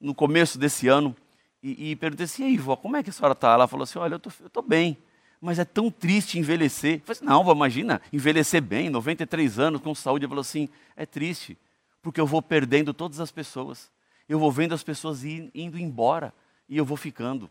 no 0.00 0.14
começo 0.14 0.58
desse 0.58 0.88
ano, 0.88 1.14
e, 1.62 1.90
e 1.90 1.96
perguntei 1.96 2.24
assim, 2.24 2.42
e 2.42 2.46
aí, 2.46 2.56
vó, 2.56 2.76
como 2.76 2.96
é 2.96 3.02
que 3.02 3.10
a 3.10 3.12
senhora 3.12 3.32
está? 3.32 3.52
Ela 3.52 3.68
falou 3.68 3.84
assim, 3.84 3.98
olha, 3.98 4.14
eu 4.14 4.46
estou 4.46 4.62
bem, 4.62 4.96
mas 5.40 5.58
é 5.58 5.64
tão 5.64 5.90
triste 5.90 6.38
envelhecer. 6.38 6.94
Eu 6.94 7.00
falei 7.00 7.12
assim, 7.18 7.24
não, 7.24 7.44
vó, 7.44 7.52
imagina, 7.52 8.00
envelhecer 8.12 8.62
bem, 8.62 8.88
93 8.88 9.58
anos, 9.58 9.80
com 9.80 9.94
saúde. 9.94 10.24
Ela 10.24 10.30
falou 10.30 10.40
assim, 10.40 10.68
é 10.96 11.04
triste, 11.04 11.56
porque 12.02 12.20
eu 12.20 12.26
vou 12.26 12.40
perdendo 12.40 12.94
todas 12.94 13.20
as 13.20 13.30
pessoas. 13.30 13.90
Eu 14.28 14.38
vou 14.38 14.50
vendo 14.50 14.74
as 14.74 14.82
pessoas 14.82 15.24
indo 15.24 15.78
embora 15.78 16.32
e 16.68 16.76
eu 16.76 16.84
vou 16.84 16.96
ficando. 16.96 17.48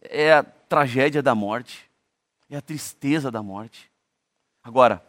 É 0.00 0.32
a 0.32 0.42
tragédia 0.42 1.22
da 1.22 1.34
morte, 1.34 1.88
é 2.48 2.56
a 2.56 2.62
tristeza 2.62 3.30
da 3.30 3.42
morte. 3.42 3.90
Agora, 4.62 5.04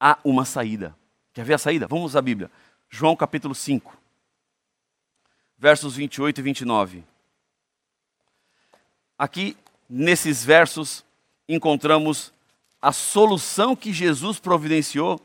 há 0.00 0.18
uma 0.24 0.44
saída. 0.44 0.96
Quer 1.32 1.44
ver 1.44 1.54
a 1.54 1.58
saída? 1.58 1.86
Vamos 1.86 2.16
à 2.16 2.22
Bíblia. 2.22 2.50
João 2.88 3.16
capítulo 3.16 3.54
5 3.54 4.06
versos 5.58 5.96
28 5.96 6.38
e 6.38 6.42
29. 6.42 7.04
Aqui, 9.18 9.56
nesses 9.88 10.44
versos, 10.44 11.04
encontramos 11.48 12.32
a 12.80 12.92
solução 12.92 13.74
que 13.74 13.92
Jesus 13.92 14.38
providenciou 14.38 15.20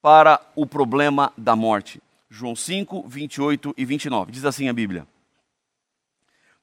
para 0.00 0.40
o 0.56 0.66
problema 0.66 1.32
da 1.36 1.54
morte. 1.54 2.00
João 2.30 2.56
5, 2.56 3.06
28 3.06 3.74
e 3.76 3.84
29. 3.84 4.32
Diz 4.32 4.44
assim 4.44 4.68
a 4.68 4.72
Bíblia: 4.72 5.06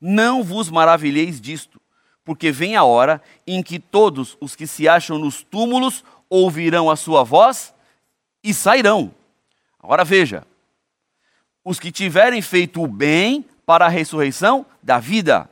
Não 0.02 0.44
vos 0.44 0.70
maravilheis 0.70 1.40
disto, 1.40 1.80
porque 2.26 2.52
vem 2.52 2.76
a 2.76 2.84
hora 2.84 3.22
em 3.46 3.62
que 3.62 3.78
todos 3.78 4.36
os 4.42 4.56
que 4.56 4.66
se 4.66 4.90
acham 4.90 5.20
nos 5.20 5.44
túmulos 5.44 6.04
ouvirão 6.28 6.90
a 6.90 6.96
sua 6.96 7.24
voz 7.24 7.74
e 8.44 8.54
sairão. 8.54 9.14
Agora 9.80 10.04
veja, 10.04 10.46
os 11.64 11.80
que 11.80 11.92
tiverem 11.92 12.42
feito 12.42 12.82
o 12.82 12.88
bem 12.88 13.46
para 13.66 13.86
a 13.86 13.90
ressurreição 13.90 14.66
da 14.82 15.00
vida, 15.00 15.50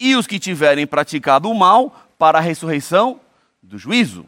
e 0.00 0.16
os 0.16 0.26
que 0.26 0.40
tiverem 0.40 0.86
praticado 0.86 1.48
o 1.48 1.54
mal 1.54 2.08
para 2.18 2.38
a 2.38 2.40
ressurreição 2.40 3.20
do 3.62 3.78
juízo. 3.78 4.26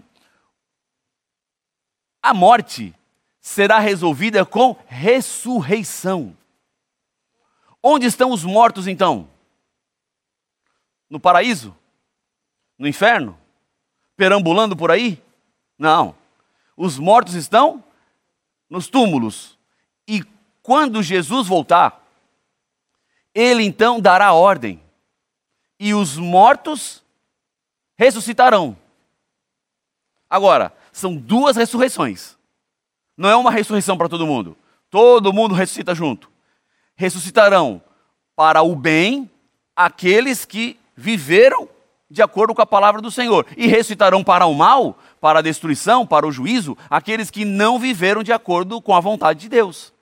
A 2.22 2.32
morte 2.32 2.94
será 3.40 3.78
resolvida 3.78 4.46
com 4.46 4.76
ressurreição. 4.86 6.36
Onde 7.82 8.06
estão 8.06 8.30
os 8.30 8.44
mortos 8.44 8.86
então? 8.86 9.28
No 11.08 11.20
paraíso? 11.20 11.76
No 12.78 12.88
inferno? 12.88 13.38
Perambulando 14.16 14.76
por 14.76 14.90
aí? 14.90 15.22
Não. 15.78 16.14
Os 16.76 16.98
mortos 16.98 17.34
estão 17.34 17.82
nos 18.68 18.88
túmulos. 18.88 19.58
E 20.06 20.24
quando 20.62 21.02
Jesus 21.02 21.46
voltar, 21.46 22.04
ele 23.34 23.64
então 23.64 24.00
dará 24.00 24.32
ordem, 24.32 24.80
e 25.78 25.92
os 25.92 26.16
mortos 26.16 27.02
ressuscitarão. 27.96 28.76
Agora, 30.30 30.72
são 30.92 31.16
duas 31.16 31.56
ressurreições. 31.56 32.36
Não 33.16 33.28
é 33.28 33.36
uma 33.36 33.50
ressurreição 33.50 33.96
para 33.96 34.08
todo 34.08 34.26
mundo. 34.26 34.56
Todo 34.88 35.32
mundo 35.32 35.54
ressuscita 35.54 35.94
junto. 35.94 36.30
Ressuscitarão 36.96 37.82
para 38.36 38.62
o 38.62 38.74
bem 38.74 39.30
aqueles 39.74 40.44
que 40.44 40.78
viveram 40.96 41.68
de 42.10 42.22
acordo 42.22 42.54
com 42.54 42.62
a 42.62 42.66
palavra 42.66 43.00
do 43.00 43.10
Senhor. 43.10 43.46
E 43.56 43.66
ressuscitarão 43.66 44.22
para 44.22 44.46
o 44.46 44.54
mal, 44.54 44.98
para 45.20 45.40
a 45.40 45.42
destruição, 45.42 46.06
para 46.06 46.26
o 46.26 46.32
juízo, 46.32 46.76
aqueles 46.88 47.30
que 47.30 47.44
não 47.44 47.78
viveram 47.78 48.22
de 48.22 48.32
acordo 48.32 48.80
com 48.80 48.94
a 48.94 49.00
vontade 49.00 49.40
de 49.40 49.48
Deus. 49.48 49.92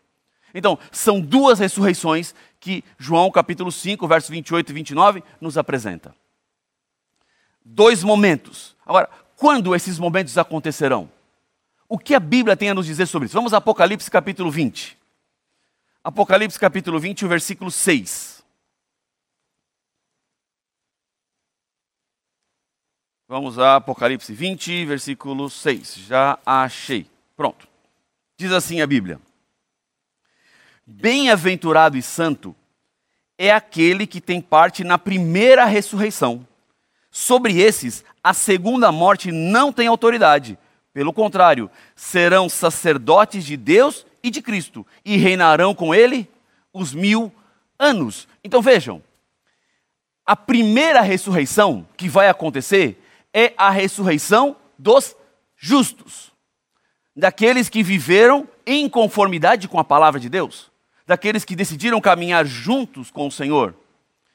Então, 0.54 0.78
são 0.90 1.20
duas 1.20 1.58
ressurreições 1.58 2.34
que 2.60 2.84
João 2.98 3.30
capítulo 3.30 3.72
5, 3.72 4.06
versos 4.06 4.30
28 4.30 4.70
e 4.70 4.72
29 4.74 5.24
nos 5.40 5.56
apresenta. 5.56 6.14
Dois 7.64 8.04
momentos. 8.04 8.76
Agora, 8.84 9.08
quando 9.36 9.74
esses 9.74 9.98
momentos 9.98 10.36
acontecerão? 10.36 11.10
O 11.88 11.98
que 11.98 12.14
a 12.14 12.20
Bíblia 12.20 12.56
tem 12.56 12.70
a 12.70 12.74
nos 12.74 12.86
dizer 12.86 13.06
sobre 13.06 13.26
isso? 13.26 13.34
Vamos 13.34 13.52
a 13.52 13.58
Apocalipse 13.58 14.10
capítulo 14.10 14.50
20. 14.50 14.96
Apocalipse 16.04 16.58
capítulo 16.58 16.98
20, 16.98 17.24
o 17.24 17.28
versículo 17.28 17.70
6. 17.70 18.31
Vamos 23.32 23.58
a 23.58 23.76
Apocalipse 23.76 24.30
20, 24.34 24.84
versículo 24.84 25.48
6. 25.48 25.94
Já 26.06 26.38
achei. 26.44 27.06
Pronto. 27.34 27.66
Diz 28.36 28.52
assim 28.52 28.82
a 28.82 28.86
Bíblia: 28.86 29.18
Bem-aventurado 30.86 31.96
e 31.96 32.02
santo 32.02 32.54
é 33.38 33.50
aquele 33.50 34.06
que 34.06 34.20
tem 34.20 34.38
parte 34.38 34.84
na 34.84 34.98
primeira 34.98 35.64
ressurreição. 35.64 36.46
Sobre 37.10 37.58
esses, 37.58 38.04
a 38.22 38.34
segunda 38.34 38.92
morte 38.92 39.32
não 39.32 39.72
tem 39.72 39.86
autoridade. 39.86 40.58
Pelo 40.92 41.10
contrário, 41.10 41.70
serão 41.96 42.50
sacerdotes 42.50 43.46
de 43.46 43.56
Deus 43.56 44.04
e 44.22 44.28
de 44.28 44.42
Cristo 44.42 44.86
e 45.02 45.16
reinarão 45.16 45.74
com 45.74 45.94
ele 45.94 46.28
os 46.70 46.92
mil 46.92 47.32
anos. 47.78 48.28
Então 48.44 48.60
vejam, 48.60 49.02
a 50.26 50.36
primeira 50.36 51.00
ressurreição 51.00 51.88
que 51.96 52.10
vai 52.10 52.28
acontecer 52.28 53.01
é 53.32 53.52
a 53.56 53.70
ressurreição 53.70 54.56
dos 54.78 55.16
justos, 55.56 56.32
daqueles 57.14 57.68
que 57.68 57.82
viveram 57.82 58.48
em 58.66 58.88
conformidade 58.88 59.68
com 59.68 59.78
a 59.78 59.84
palavra 59.84 60.18
de 60.18 60.28
Deus 60.28 60.72
daqueles 61.06 61.44
que 61.44 61.56
decidiram 61.56 62.00
caminhar 62.00 62.46
juntos 62.46 63.10
com 63.10 63.26
o 63.26 63.30
Senhor. 63.30 63.74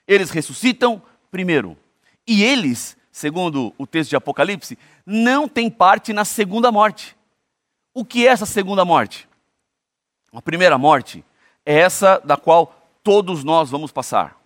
Eles 0.07 0.29
ressuscitam 0.29 1.01
primeiro. 1.31 1.77
E 2.25 2.43
eles, 2.43 2.97
segundo 3.11 3.73
o 3.77 3.87
texto 3.87 4.11
de 4.11 4.15
Apocalipse, 4.15 4.77
não 5.05 5.47
têm 5.47 5.69
parte 5.69 6.13
na 6.13 6.25
segunda 6.25 6.71
morte. 6.71 7.15
O 7.93 8.05
que 8.05 8.27
é 8.27 8.31
essa 8.31 8.45
segunda 8.45 8.85
morte? 8.85 9.27
A 10.31 10.41
primeira 10.41 10.77
morte 10.77 11.23
é 11.65 11.79
essa 11.79 12.21
da 12.23 12.37
qual 12.37 12.73
todos 13.03 13.43
nós 13.43 13.69
vamos 13.69 13.91
passar, 13.91 14.37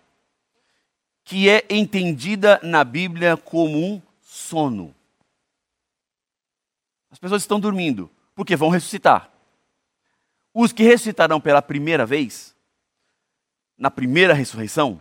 que 1.24 1.48
é 1.48 1.64
entendida 1.68 2.60
na 2.62 2.84
Bíblia 2.84 3.36
como 3.36 3.78
um 3.78 4.00
sono. 4.42 4.94
As 7.10 7.18
pessoas 7.18 7.42
estão 7.42 7.60
dormindo 7.60 8.10
porque 8.34 8.56
vão 8.56 8.70
ressuscitar. 8.70 9.30
Os 10.54 10.72
que 10.72 10.82
ressuscitarão 10.82 11.40
pela 11.40 11.62
primeira 11.62 12.04
vez, 12.04 12.54
na 13.76 13.90
primeira 13.90 14.34
ressurreição, 14.34 15.00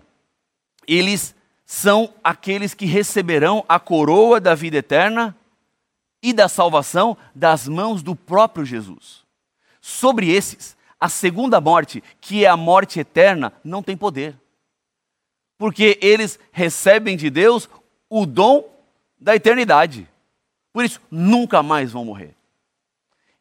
eles 0.88 1.36
são 1.66 2.14
aqueles 2.24 2.74
que 2.74 2.86
receberão 2.86 3.64
a 3.68 3.80
coroa 3.80 4.40
da 4.40 4.54
vida 4.56 4.78
eterna 4.78 5.38
e 6.22 6.34
da 6.34 6.48
salvação 6.48 7.18
das 7.34 7.68
mãos 7.68 8.04
do 8.04 8.16
próprio 8.16 8.66
Jesus. 8.66 9.24
Sobre 9.80 10.30
esses, 10.30 10.78
a 11.00 11.10
segunda 11.10 11.60
morte, 11.60 12.04
que 12.20 12.46
é 12.46 12.48
a 12.48 12.58
morte 12.58 13.00
eterna, 13.00 13.54
não 13.64 13.82
tem 13.82 13.98
poder. 13.98 14.40
Porque 15.58 15.98
eles 16.02 16.40
recebem 16.52 17.18
de 17.18 17.30
Deus 17.30 17.70
o 18.10 18.26
dom 18.26 18.70
da 19.22 19.36
eternidade. 19.36 20.10
Por 20.74 20.84
isso, 20.84 21.00
nunca 21.12 21.62
mais 21.62 21.92
vão 21.92 22.04
morrer. 22.04 22.36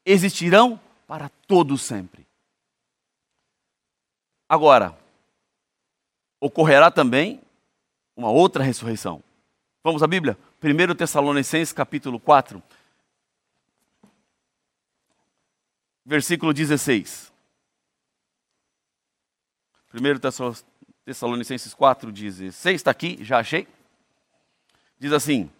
Existirão 0.05 0.79
para 1.07 1.31
todo 1.49 1.79
sempre. 1.79 2.27
Agora, 4.47 4.97
ocorrerá 6.38 6.90
também 6.90 7.40
uma 8.14 8.31
outra 8.31 8.62
ressurreição. 8.62 9.23
Vamos 9.83 10.03
à 10.03 10.07
Bíblia? 10.07 10.37
1 10.62 10.95
Tessalonicenses 10.95 11.73
capítulo 11.73 12.21
4, 12.21 12.62
versículo 16.05 16.53
16. 16.53 17.33
1 19.95 20.01
Tessalonicenses 21.05 21.73
4, 21.73 22.12
16, 22.12 22.77
está 22.77 22.90
aqui, 22.90 23.25
já 23.25 23.38
achei. 23.38 23.66
Diz 24.99 25.12
assim: 25.12 25.51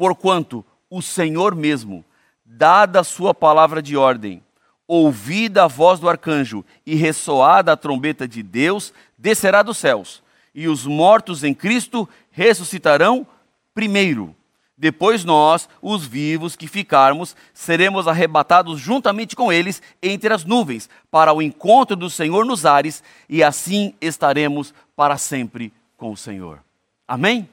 Porquanto 0.00 0.64
o 0.88 1.02
Senhor 1.02 1.54
mesmo 1.54 2.02
dada 2.42 3.00
a 3.00 3.04
sua 3.04 3.34
palavra 3.34 3.82
de 3.82 3.98
ordem, 3.98 4.42
ouvida 4.88 5.64
a 5.64 5.68
voz 5.68 6.00
do 6.00 6.08
arcanjo 6.08 6.64
e 6.86 6.94
ressoada 6.94 7.70
a 7.70 7.76
trombeta 7.76 8.26
de 8.26 8.42
Deus, 8.42 8.94
descerá 9.18 9.62
dos 9.62 9.76
céus, 9.76 10.22
e 10.54 10.68
os 10.68 10.86
mortos 10.86 11.44
em 11.44 11.52
Cristo 11.52 12.08
ressuscitarão 12.30 13.26
primeiro. 13.74 14.34
Depois 14.74 15.22
nós, 15.22 15.68
os 15.82 16.06
vivos 16.06 16.56
que 16.56 16.66
ficarmos, 16.66 17.36
seremos 17.52 18.08
arrebatados 18.08 18.80
juntamente 18.80 19.36
com 19.36 19.52
eles 19.52 19.82
entre 20.02 20.32
as 20.32 20.46
nuvens, 20.46 20.88
para 21.10 21.34
o 21.34 21.42
encontro 21.42 21.94
do 21.94 22.08
Senhor 22.08 22.46
nos 22.46 22.64
ares, 22.64 23.02
e 23.28 23.42
assim 23.42 23.92
estaremos 24.00 24.72
para 24.96 25.18
sempre 25.18 25.70
com 25.98 26.10
o 26.10 26.16
Senhor. 26.16 26.60
Amém? 27.06 27.46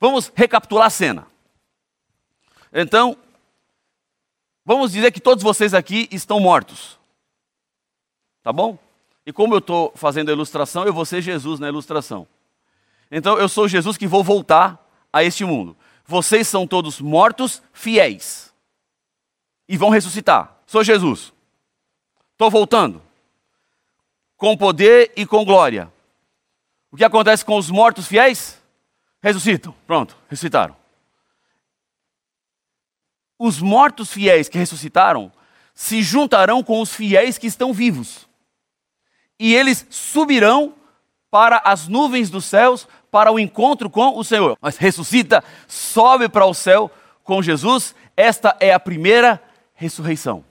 Vamos 0.00 0.32
recapitular 0.34 0.86
a 0.86 0.90
cena. 0.90 1.33
Então, 2.74 3.16
Vamos 4.64 4.92
dizer 4.92 5.12
que 5.12 5.20
todos 5.20 5.44
vocês 5.44 5.74
aqui 5.74 6.08
estão 6.10 6.40
mortos. 6.40 6.98
Tá 8.42 8.52
bom? 8.52 8.78
E 9.26 9.32
como 9.32 9.54
eu 9.54 9.58
estou 9.58 9.92
fazendo 9.94 10.30
a 10.30 10.32
ilustração, 10.32 10.84
eu 10.84 10.92
vou 10.92 11.04
ser 11.04 11.20
Jesus 11.20 11.60
na 11.60 11.68
ilustração. 11.68 12.26
Então 13.10 13.38
eu 13.38 13.48
sou 13.48 13.68
Jesus 13.68 13.96
que 13.98 14.06
vou 14.06 14.24
voltar 14.24 14.82
a 15.12 15.22
este 15.22 15.44
mundo. 15.44 15.76
Vocês 16.06 16.48
são 16.48 16.66
todos 16.66 17.00
mortos, 17.00 17.62
fiéis. 17.72 18.52
E 19.68 19.76
vão 19.76 19.90
ressuscitar. 19.90 20.56
Sou 20.66 20.82
Jesus. 20.82 21.32
Estou 22.32 22.50
voltando. 22.50 23.02
Com 24.36 24.56
poder 24.56 25.12
e 25.14 25.26
com 25.26 25.44
glória. 25.44 25.92
O 26.90 26.96
que 26.96 27.04
acontece 27.04 27.44
com 27.44 27.56
os 27.58 27.70
mortos 27.70 28.06
fiéis? 28.06 28.60
Ressuscitam. 29.22 29.74
Pronto, 29.86 30.16
ressuscitaram 30.28 30.83
os 33.38 33.60
mortos 33.60 34.12
fiéis 34.12 34.48
que 34.48 34.58
ressuscitaram 34.58 35.32
se 35.74 36.02
juntarão 36.02 36.62
com 36.62 36.80
os 36.80 36.94
fiéis 36.94 37.36
que 37.36 37.46
estão 37.46 37.72
vivos. 37.72 38.28
E 39.38 39.54
eles 39.54 39.86
subirão 39.90 40.74
para 41.30 41.60
as 41.64 41.88
nuvens 41.88 42.30
dos 42.30 42.44
céus 42.44 42.86
para 43.10 43.32
o 43.32 43.38
encontro 43.38 43.90
com 43.90 44.16
o 44.16 44.24
Senhor. 44.24 44.56
Mas 44.60 44.76
ressuscita, 44.76 45.42
sobe 45.66 46.28
para 46.28 46.46
o 46.46 46.54
céu 46.54 46.90
com 47.24 47.42
Jesus. 47.42 47.94
Esta 48.16 48.56
é 48.60 48.72
a 48.72 48.78
primeira 48.78 49.42
ressurreição. 49.74 50.44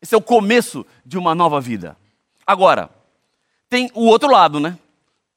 Esse 0.00 0.14
é 0.14 0.18
o 0.18 0.22
começo 0.22 0.86
de 1.04 1.18
uma 1.18 1.34
nova 1.34 1.60
vida. 1.60 1.96
Agora, 2.46 2.90
tem 3.68 3.90
o 3.94 4.04
outro 4.04 4.30
lado, 4.30 4.60
né? 4.60 4.78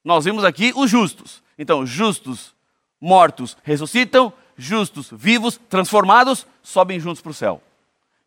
Nós 0.03 0.25
vimos 0.25 0.43
aqui 0.43 0.71
os 0.75 0.89
justos. 0.89 1.41
Então, 1.57 1.85
justos, 1.85 2.53
mortos 3.01 3.57
ressuscitam, 3.63 4.31
justos, 4.57 5.09
vivos, 5.11 5.59
transformados, 5.69 6.45
sobem 6.63 6.99
juntos 6.99 7.21
para 7.21 7.29
o 7.29 7.33
céu. 7.33 7.61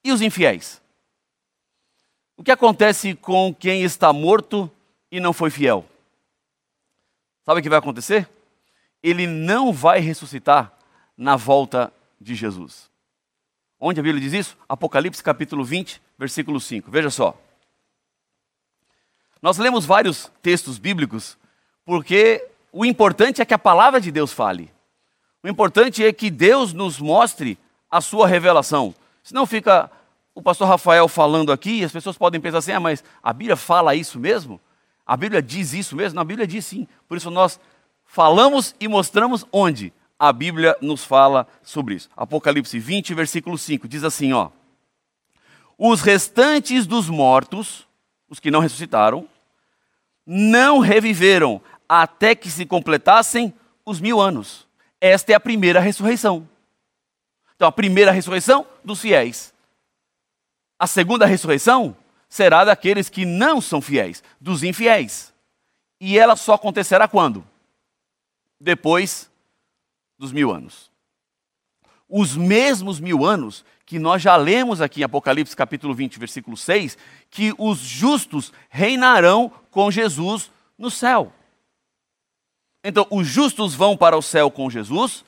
E 0.03 0.12
os 0.12 0.23
infiéis? 0.23 0.81
O 2.37 2.43
que 2.43 2.51
acontece 2.51 3.14
com 3.14 3.55
quem 3.55 3.83
está 3.83 4.12
morto 4.12 4.71
e 5.11 5.21
não 5.21 5.33
foi 5.33 5.51
fiel? 5.51 5.85
Sabe 7.45 7.61
o 7.61 7.62
que 7.62 7.69
vai 7.69 7.79
acontecer? 7.79 8.29
Ele 9.03 9.27
não 9.27 9.73
vai 9.73 10.01
ressuscitar 10.01 10.73
na 11.16 11.37
volta 11.37 11.93
de 12.21 12.35
Jesus. 12.35 12.88
Onde 13.79 13.99
a 13.99 14.03
Bíblia 14.03 14.23
diz 14.23 14.33
isso? 14.33 14.59
Apocalipse 14.69 15.23
capítulo 15.23 15.64
20, 15.64 16.01
versículo 16.19 16.61
5. 16.61 16.90
Veja 16.90 17.11
só. 17.11 17.37
Nós 19.43 19.59
lemos 19.59 19.87
vários 19.87 20.31
textos 20.43 20.79
bíblicos 20.79 21.38
porque 21.85 22.47
o 22.73 22.85
importante 22.85 23.43
é 23.43 23.45
que 23.45 23.55
a 23.55 23.59
palavra 23.59 24.01
de 24.01 24.12
Deus 24.12 24.33
fale. 24.33 24.71
O 25.42 25.48
importante 25.48 26.05
é 26.05 26.12
que 26.12 26.31
Deus 26.31 26.72
nos 26.72 27.00
mostre 27.00 27.59
a 27.90 28.00
sua 28.00 28.26
revelação. 28.26 28.94
Senão 29.22 29.46
fica 29.46 29.90
o 30.35 30.42
pastor 30.42 30.68
Rafael 30.68 31.09
falando 31.09 31.53
aqui 31.53 31.81
e 31.81 31.85
as 31.85 31.92
pessoas 31.92 32.18
podem 32.18 32.40
pensar 32.40 32.59
assim: 32.59 32.72
ah, 32.72 32.81
mas 32.81 33.03
a 33.22 33.33
Bíblia 33.33 33.57
fala 33.57 33.94
isso 33.94 34.18
mesmo? 34.18 34.61
A 35.07 35.16
Bíblia 35.16 35.42
diz 35.42 35.72
isso 35.72 35.96
mesmo? 35.96 36.16
Na 36.16 36.24
Bíblia 36.24 36.46
diz 36.46 36.64
sim. 36.66 36.87
Por 37.09 37.16
isso 37.16 37.31
nós 37.31 37.59
falamos 38.05 38.74
e 38.79 38.87
mostramos 38.87 39.44
onde? 39.53 39.92
a 40.20 40.35
Bíblia 40.35 40.76
nos 40.83 41.03
fala 41.03 41.48
sobre 41.62 41.94
isso. 41.94 42.11
Apocalipse 42.14 42.79
20, 42.79 43.14
versículo 43.14 43.57
5, 43.57 43.88
diz 43.88 44.05
assim, 44.05 44.35
ó: 44.35 44.50
Os 45.79 46.03
restantes 46.03 46.87
dos 46.87 47.09
mortos, 47.09 47.88
os 48.29 48.38
que 48.38 48.50
não 48.50 48.61
ressuscitaram, 48.61 49.26
não 50.26 50.79
reviveram 50.79 51.59
até 51.88 52.35
que 52.35 52.50
se 52.50 52.66
completassem 52.66 53.55
os 53.85 53.98
mil 53.98 54.20
anos. 54.20 54.68
Esta 55.01 55.33
é 55.33 55.35
a 55.35 55.41
primeira 55.41 55.81
ressurreição. 55.81 56.49
Então, 57.57 57.69
a 57.69 57.73
primeira 57.73 58.11
ressurreição 58.11 58.67
dos 58.85 59.01
fiéis. 59.01 59.55
A 60.79 60.87
segunda 60.87 61.27
ressurreição 61.27 61.97
será 62.29 62.65
daqueles 62.65 63.09
que 63.09 63.25
não 63.25 63.61
são 63.61 63.81
fiéis, 63.81 64.23
dos 64.41 64.63
infiéis. 64.63 65.33
E 66.01 66.19
ela 66.19 66.37
só 66.37 66.55
acontecerá 66.55 67.07
quando? 67.07 67.47
Depois 68.59 69.31
dos 70.19 70.33
mil 70.33 70.51
anos. 70.51 70.91
Os 72.09 72.37
mesmos 72.37 72.99
mil 72.99 73.25
anos 73.25 73.65
que 73.85 73.99
nós 73.99 74.23
já 74.23 74.37
lemos 74.37 74.81
aqui 74.81 75.01
em 75.01 75.05
Apocalipse 75.05 75.57
capítulo 75.57 75.93
20, 75.93 76.19
versículo 76.19 76.57
6, 76.57 76.97
que 77.29 77.53
os 77.59 77.79
justos 77.79 78.53
reinarão 78.69 79.51
com 79.71 79.91
Jesus 79.91 80.51
no 80.79 80.91
céu. 80.91 81.33
Então, 82.83 83.07
os 83.11 83.27
justos 83.27 83.75
vão 83.75 83.97
para 83.97 84.16
o 84.16 84.23
céu 84.23 84.51
com 84.51 84.71
Jesus, 84.71 85.25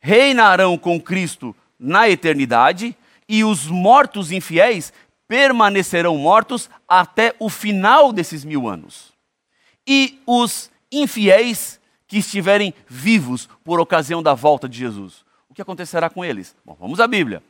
reinarão 0.00 0.76
com 0.76 1.00
Cristo 1.00 1.54
na 1.78 2.08
eternidade, 2.08 2.96
e 3.28 3.44
os 3.44 3.66
mortos 3.66 4.32
infiéis 4.32 4.92
permanecerão 5.28 6.16
mortos 6.16 6.70
até 6.88 7.34
o 7.38 7.48
final 7.48 8.12
desses 8.12 8.44
mil 8.44 8.68
anos. 8.68 9.12
E 9.86 10.20
os 10.26 10.70
infiéis 10.90 11.80
que 12.06 12.18
estiverem 12.18 12.72
vivos 12.86 13.48
por 13.64 13.80
ocasião 13.80 14.22
da 14.22 14.34
volta 14.34 14.68
de 14.68 14.78
Jesus, 14.78 15.24
o 15.48 15.54
que 15.54 15.62
acontecerá 15.62 16.08
com 16.08 16.24
eles? 16.24 16.54
Bom, 16.64 16.76
vamos 16.78 17.00
à 17.00 17.06
Bíblia. 17.06 17.42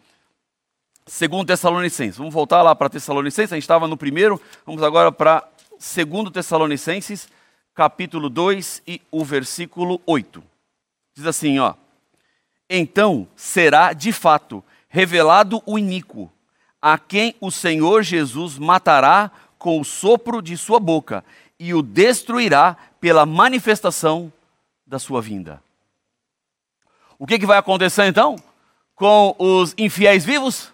Segundo 1.07 1.47
Tessalonicenses, 1.47 2.17
vamos 2.17 2.35
voltar 2.35 2.63
lá 2.63 2.75
para 2.75 2.89
Tessalonicenses, 2.89 3.53
a 3.53 3.57
gente 3.57 3.63
estava 3.63 3.87
no 3.87 3.97
primeiro, 3.97 4.41
vamos 4.65 4.83
agora 4.83 5.13
para 5.13 5.47
segundo 5.79 6.31
Tessalonicenses, 6.31 7.29
capítulo 7.77 8.31
2 8.31 8.83
e 8.87 9.03
o 9.11 9.23
versículo 9.23 10.01
8. 10.07 10.43
Diz 11.15 11.27
assim, 11.27 11.59
ó: 11.59 11.75
Então 12.69 13.29
será 13.37 13.93
de 13.93 14.13
fato 14.13 14.65
revelado 14.89 15.63
o 15.67 15.79
iníquo, 15.79 16.33
a 16.81 16.99
quem 16.99 17.37
o 17.39 17.51
Senhor 17.51 18.03
Jesus 18.03 18.59
matará 18.59 19.31
com 19.59 19.79
o 19.79 19.85
sopro 19.85 20.41
de 20.41 20.57
sua 20.57 20.81
boca 20.81 21.23
e 21.61 21.75
o 21.75 21.83
destruirá 21.83 22.77
pela 22.99 23.27
manifestação 23.27 24.33
da 24.87 24.99
sua 24.99 25.21
vinda. 25.21 25.63
O 27.19 27.27
que, 27.27 27.39
que 27.39 27.47
vai 27.47 27.59
acontecer 27.59 28.07
então 28.07 28.37
com 28.95 29.37
os 29.39 29.75
infiéis 29.77 30.25
vivos? 30.25 30.73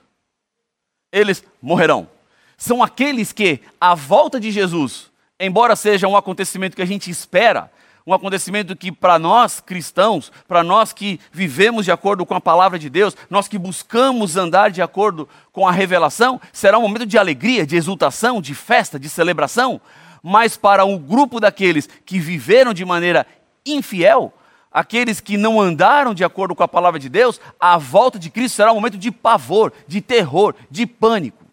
Eles 1.10 1.44
morrerão. 1.60 2.08
São 2.56 2.80
aqueles 2.80 3.32
que, 3.32 3.60
à 3.80 3.94
volta 3.94 4.38
de 4.38 4.52
Jesus, 4.52 5.11
embora 5.42 5.74
seja 5.74 6.06
um 6.06 6.16
acontecimento 6.16 6.76
que 6.76 6.82
a 6.82 6.86
gente 6.86 7.10
espera, 7.10 7.70
um 8.06 8.14
acontecimento 8.14 8.76
que 8.76 8.92
para 8.92 9.18
nós 9.18 9.60
cristãos, 9.60 10.30
para 10.46 10.62
nós 10.62 10.92
que 10.92 11.20
vivemos 11.32 11.84
de 11.84 11.92
acordo 11.92 12.24
com 12.24 12.34
a 12.34 12.40
palavra 12.40 12.78
de 12.78 12.88
Deus, 12.88 13.16
nós 13.28 13.48
que 13.48 13.58
buscamos 13.58 14.36
andar 14.36 14.70
de 14.70 14.80
acordo 14.80 15.28
com 15.52 15.66
a 15.66 15.72
revelação, 15.72 16.40
será 16.52 16.78
um 16.78 16.82
momento 16.82 17.06
de 17.06 17.18
alegria, 17.18 17.66
de 17.66 17.76
exultação, 17.76 18.40
de 18.40 18.54
festa, 18.54 18.98
de 18.98 19.08
celebração. 19.08 19.80
Mas 20.22 20.56
para 20.56 20.84
um 20.84 20.96
grupo 20.96 21.40
daqueles 21.40 21.88
que 22.06 22.20
viveram 22.20 22.72
de 22.72 22.84
maneira 22.84 23.26
infiel, 23.66 24.32
aqueles 24.70 25.20
que 25.20 25.36
não 25.36 25.60
andaram 25.60 26.14
de 26.14 26.24
acordo 26.24 26.54
com 26.54 26.62
a 26.62 26.68
palavra 26.68 27.00
de 27.00 27.08
Deus, 27.08 27.40
a 27.58 27.76
volta 27.78 28.18
de 28.18 28.30
Cristo 28.30 28.56
será 28.56 28.70
um 28.70 28.76
momento 28.76 28.98
de 28.98 29.10
pavor, 29.10 29.72
de 29.88 30.00
terror, 30.00 30.54
de 30.70 30.86
pânico. 30.86 31.44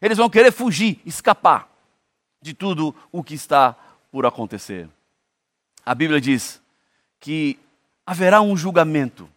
Eles 0.00 0.18
vão 0.18 0.30
querer 0.30 0.52
fugir, 0.52 1.00
escapar 1.04 1.71
de 2.42 2.52
tudo 2.52 2.94
o 3.10 3.22
que 3.22 3.34
está 3.34 3.74
por 4.10 4.26
acontecer. 4.26 4.88
A 5.86 5.94
Bíblia 5.94 6.20
diz 6.20 6.60
que 7.18 7.58
haverá 8.04 8.42
um 8.42 8.56
julgamento. 8.56 9.28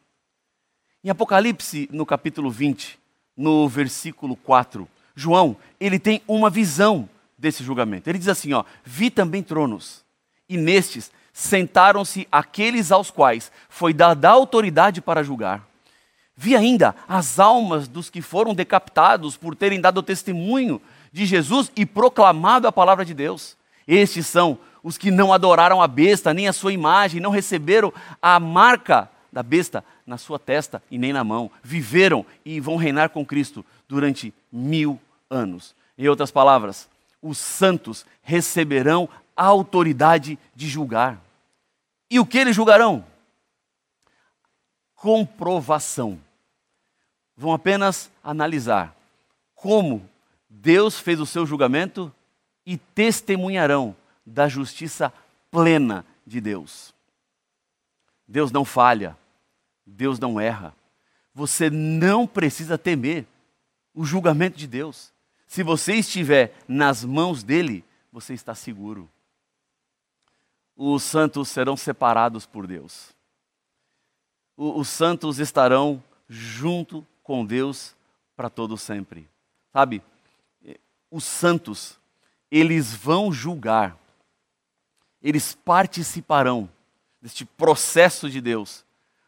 Em 1.04 1.10
Apocalipse, 1.10 1.88
no 1.92 2.06
capítulo 2.06 2.50
20, 2.50 3.00
no 3.38 3.70
versículo 3.70 4.36
4, 4.36 4.88
João, 5.16 5.56
ele 5.80 6.00
tem 6.00 6.22
uma 6.28 6.50
visão 6.50 7.08
desse 7.38 7.64
julgamento. 7.64 8.10
Ele 8.10 8.18
diz 8.18 8.28
assim, 8.28 8.54
ó: 8.54 8.66
"Vi 8.84 9.10
também 9.10 9.44
tronos, 9.44 10.04
e 10.50 10.58
nestes 10.58 11.12
sentaram-se 11.36 12.26
aqueles 12.32 12.94
aos 12.94 13.12
quais 13.12 13.52
foi 13.68 13.94
dada 13.94 14.30
autoridade 14.30 15.02
para 15.02 15.22
julgar. 15.22 15.68
Vi 16.34 16.56
ainda 16.56 16.96
as 17.08 17.40
almas 17.40 17.90
dos 17.90 18.10
que 18.10 18.22
foram 18.22 18.54
decapitados 18.54 19.36
por 19.36 19.54
terem 19.54 19.82
dado 19.82 20.02
testemunho 20.02 20.82
de 21.16 21.26
Jesus 21.26 21.72
e 21.78 21.86
proclamado 21.86 22.68
a 22.68 22.74
palavra 22.74 23.06
de 23.06 23.14
Deus. 23.14 23.56
Estes 23.88 24.28
são 24.28 24.60
os 24.84 24.98
que 24.98 25.10
não 25.10 25.32
adoraram 25.32 25.82
a 25.82 25.88
besta, 25.88 26.34
nem 26.34 26.46
a 26.46 26.52
sua 26.52 26.74
imagem, 26.74 27.22
não 27.22 27.32
receberam 27.32 27.94
a 28.22 28.38
marca 28.38 29.10
da 29.32 29.42
besta 29.42 29.82
na 30.06 30.18
sua 30.18 30.38
testa 30.38 30.84
e 30.92 30.98
nem 30.98 31.14
na 31.14 31.24
mão. 31.24 31.50
Viveram 31.64 32.26
e 32.44 32.60
vão 32.60 32.76
reinar 32.76 33.12
com 33.12 33.26
Cristo 33.26 33.66
durante 33.88 34.34
mil 34.52 35.00
anos. 35.30 35.74
Em 35.98 36.06
outras 36.10 36.32
palavras, 36.32 36.90
os 37.22 37.38
santos 37.38 38.06
receberão 38.22 39.08
a 39.38 39.46
autoridade 39.46 40.38
de 40.54 40.68
julgar. 40.68 41.18
E 42.12 42.20
o 42.20 42.26
que 42.26 42.40
eles 42.40 42.58
julgarão? 42.58 43.06
Comprovação. 44.96 46.20
Vão 47.38 47.54
apenas 47.54 48.12
analisar 48.22 48.94
como 49.56 50.10
Deus 50.62 51.00
fez 51.00 51.20
o 51.20 51.26
seu 51.26 51.46
julgamento 51.46 52.14
e 52.66 52.78
testemunharão 52.78 53.96
da 54.26 54.48
justiça 54.48 55.14
plena 55.52 56.06
de 56.26 56.42
Deus. 56.42 56.94
Deus 58.28 58.52
não 58.52 58.66
falha, 58.66 59.18
Deus 59.86 60.20
não 60.20 60.40
erra. 60.40 60.76
Você 61.34 61.70
não 61.70 62.26
precisa 62.26 62.78
temer 62.78 63.28
o 63.94 64.04
julgamento 64.04 64.58
de 64.58 64.68
Deus. 64.68 65.14
Se 65.46 65.62
você 65.62 65.96
estiver 65.96 66.56
nas 66.68 67.04
mãos 67.04 67.44
dele, 67.44 67.84
você 68.12 68.34
está 68.34 68.56
seguro 68.56 69.10
os 70.76 71.04
santos 71.04 71.48
serão 71.48 71.78
separados 71.78 72.46
por 72.46 72.68
Deus. 72.68 73.16
Os 74.58 74.90
santos 74.90 75.40
estarão 75.40 76.04
junto 76.28 77.06
com 77.24 77.46
Deus 77.46 77.96
para 78.36 78.50
todo 78.50 78.78
sempre. 78.78 79.30
Sabe? 79.72 80.02
Os 81.10 81.24
santos, 81.24 82.00
eles 82.50 82.94
vão 82.94 83.32
julgar. 83.32 83.98
Eles 85.22 85.56
participarão 85.56 86.70
deste 87.22 87.46
processo 87.46 88.30
de 88.30 88.40
Deus 88.40 88.86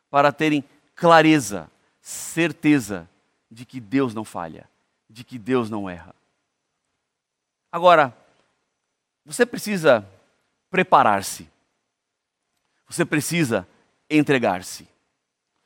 para 0.10 0.32
terem 0.32 0.63
clareza, 0.96 1.70
certeza 2.02 3.10
de 3.50 3.66
que 3.66 3.80
Deus 3.80 4.13
não 4.13 4.24
falha, 4.24 4.70
de 5.10 5.24
que 5.24 5.40
Deus 5.40 5.70
não 5.70 5.90
erra. 5.90 6.13
Agora, 7.72 8.16
você 9.26 9.46
precisa 9.46 10.08
preparar-se. 10.70 11.50
Você 12.88 13.04
precisa 13.04 13.68
entregar-se. 14.10 14.88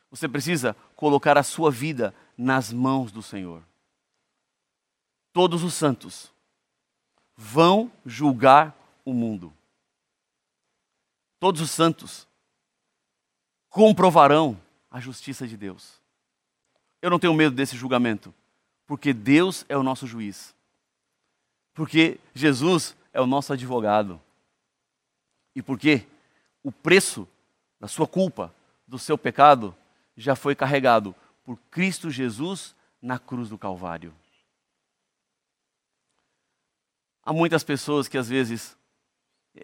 Você 0.10 0.28
precisa 0.28 0.76
colocar 0.96 1.38
a 1.38 1.44
sua 1.44 1.70
vida 1.70 2.14
nas 2.38 2.74
mãos 2.74 3.12
do 3.12 3.22
Senhor. 3.22 3.64
Todos 5.34 5.64
os 5.64 5.74
santos 5.74 6.32
vão 7.36 7.92
julgar 8.06 8.76
o 9.06 9.14
mundo. 9.14 9.54
Todos 11.40 11.62
os 11.62 11.72
santos 11.72 12.28
comprovarão 13.70 14.62
a 14.90 15.00
justiça 15.00 15.48
de 15.48 15.58
Deus. 15.58 16.00
Eu 17.02 17.10
não 17.10 17.18
tenho 17.18 17.34
medo 17.34 17.56
desse 17.56 17.76
julgamento, 17.76 18.34
porque 18.86 19.14
Deus 19.14 19.66
é 19.68 19.76
o 19.76 19.82
nosso 19.82 20.06
juiz. 20.06 20.54
Porque 21.74 22.20
Jesus 22.34 22.96
é 23.14 23.20
o 23.20 23.26
nosso 23.26 23.54
advogado. 23.54 24.22
E 25.56 25.62
por 25.62 25.80
quê? 25.80 26.06
O 26.62 26.72
preço 26.72 27.28
da 27.80 27.88
sua 27.88 28.06
culpa, 28.06 28.54
do 28.86 29.00
seu 29.00 29.18
pecado, 29.18 29.76
já 30.16 30.36
foi 30.36 30.54
carregado 30.54 31.16
por 31.44 31.58
Cristo 31.72 32.12
Jesus 32.12 32.76
na 33.02 33.18
cruz 33.18 33.50
do 33.50 33.58
Calvário. 33.58 34.14
Há 37.24 37.32
muitas 37.32 37.64
pessoas 37.64 38.08
que 38.08 38.18
às 38.18 38.28
vezes 38.28 38.78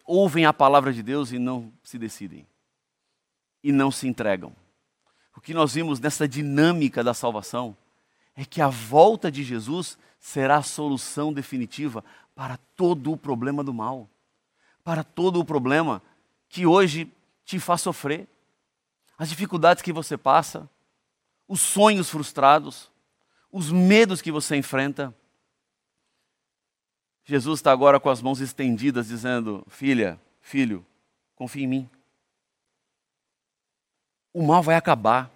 ouvem 0.05 0.45
a 0.45 0.53
palavra 0.53 0.93
de 0.93 1.01
Deus 1.01 1.31
e 1.31 1.39
não 1.39 1.71
se 1.83 1.97
decidem, 1.97 2.45
e 3.63 3.71
não 3.71 3.89
se 3.89 4.07
entregam. 4.07 4.55
O 5.35 5.41
que 5.41 5.53
nós 5.53 5.73
vimos 5.73 5.99
nessa 5.99 6.27
dinâmica 6.27 7.03
da 7.03 7.13
salvação 7.13 7.75
é 8.35 8.43
que 8.43 8.61
a 8.61 8.67
volta 8.67 9.31
de 9.31 9.43
Jesus 9.43 9.97
será 10.19 10.57
a 10.57 10.63
solução 10.63 11.31
definitiva 11.31 12.03
para 12.35 12.57
todo 12.75 13.11
o 13.11 13.17
problema 13.17 13.63
do 13.63 13.73
mal 13.73 14.09
para 14.87 15.03
todo 15.03 15.41
o 15.41 15.43
problema 15.43 16.01
que 16.47 16.65
hoje 16.65 17.11
te 17.43 17.59
faz 17.59 17.81
sofrer. 17.81 18.25
as 19.17 19.27
dificuldades 19.27 19.83
que 19.83 19.91
você 19.91 20.15
passa, 20.15 20.69
os 21.45 21.59
sonhos 21.59 22.09
frustrados, 22.09 22.89
os 23.51 23.69
medos 23.69 24.21
que 24.21 24.31
você 24.31 24.55
enfrenta. 24.55 25.13
Jesus 27.29 27.59
está 27.59 27.73
agora 27.73 27.99
com 27.99 28.09
as 28.09 28.21
mãos 28.21 28.39
estendidas, 28.39 29.09
dizendo: 29.09 29.61
Filha, 29.67 30.17
filho, 30.39 30.85
confie 31.35 31.63
em 31.63 31.67
mim. 31.67 31.89
O 34.33 34.41
mal 34.41 34.63
vai 34.63 34.75
acabar. 34.75 35.29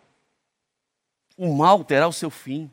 O 1.35 1.53
mal 1.53 1.83
terá 1.83 2.07
o 2.07 2.13
seu 2.13 2.29
fim. 2.29 2.71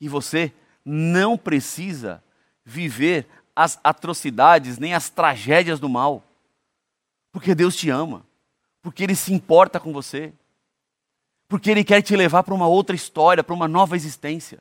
E 0.00 0.08
você 0.08 0.50
não 0.82 1.36
precisa 1.36 2.24
viver 2.64 3.26
as 3.54 3.78
atrocidades 3.84 4.78
nem 4.78 4.94
as 4.94 5.10
tragédias 5.10 5.78
do 5.78 5.88
mal. 5.88 6.24
Porque 7.30 7.54
Deus 7.54 7.76
te 7.76 7.90
ama. 7.90 8.24
Porque 8.80 9.02
Ele 9.02 9.14
se 9.14 9.30
importa 9.30 9.78
com 9.78 9.92
você. 9.92 10.32
Porque 11.48 11.70
Ele 11.70 11.84
quer 11.84 12.00
te 12.00 12.16
levar 12.16 12.44
para 12.44 12.54
uma 12.54 12.66
outra 12.66 12.96
história, 12.96 13.44
para 13.44 13.54
uma 13.54 13.68
nova 13.68 13.94
existência. 13.94 14.58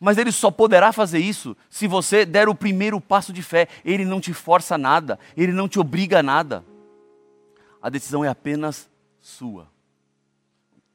Mas 0.00 0.16
Ele 0.16 0.30
só 0.30 0.50
poderá 0.50 0.92
fazer 0.92 1.18
isso 1.18 1.56
se 1.68 1.88
você 1.88 2.24
der 2.24 2.48
o 2.48 2.54
primeiro 2.54 3.00
passo 3.00 3.32
de 3.32 3.42
fé. 3.42 3.66
Ele 3.84 4.04
não 4.04 4.20
te 4.20 4.32
força 4.32 4.78
nada, 4.78 5.18
Ele 5.36 5.52
não 5.52 5.68
te 5.68 5.80
obriga 5.80 6.20
a 6.20 6.22
nada. 6.22 6.64
A 7.82 7.88
decisão 7.88 8.24
é 8.24 8.28
apenas 8.28 8.88
sua. 9.20 9.68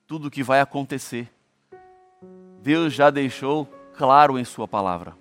Tudo 0.07 0.27
o 0.27 0.31
que 0.31 0.43
vai 0.43 0.59
acontecer, 0.59 1.31
Deus 2.61 2.93
já 2.93 3.09
deixou 3.09 3.65
claro 3.97 4.37
em 4.37 4.45
Sua 4.45 4.67
palavra. 4.67 5.15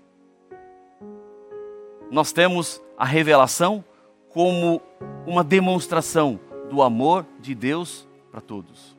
Nós 2.10 2.32
temos 2.32 2.80
a 2.96 3.04
revelação 3.04 3.84
como 4.28 4.82
uma 5.26 5.42
demonstração 5.42 6.38
do 6.68 6.82
amor 6.82 7.26
de 7.40 7.54
Deus 7.54 8.06
para 8.30 8.40
todos. 8.40 8.96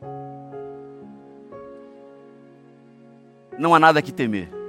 Não 3.57 3.73
há 3.73 3.79
nada 3.79 4.01
que 4.01 4.11
temer. 4.11 4.62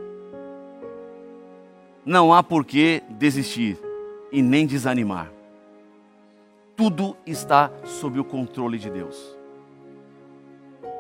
Não 2.05 2.35
há 2.35 2.43
por 2.43 2.65
que 2.65 3.03
desistir 3.09 3.79
e 4.31 4.43
nem 4.43 4.67
desanimar. 4.67 5.31
Tudo 6.77 7.17
está 7.25 7.71
sob 7.85 8.19
o 8.19 8.25
controle 8.25 8.79
de 8.79 8.91
Deus. 8.91 9.17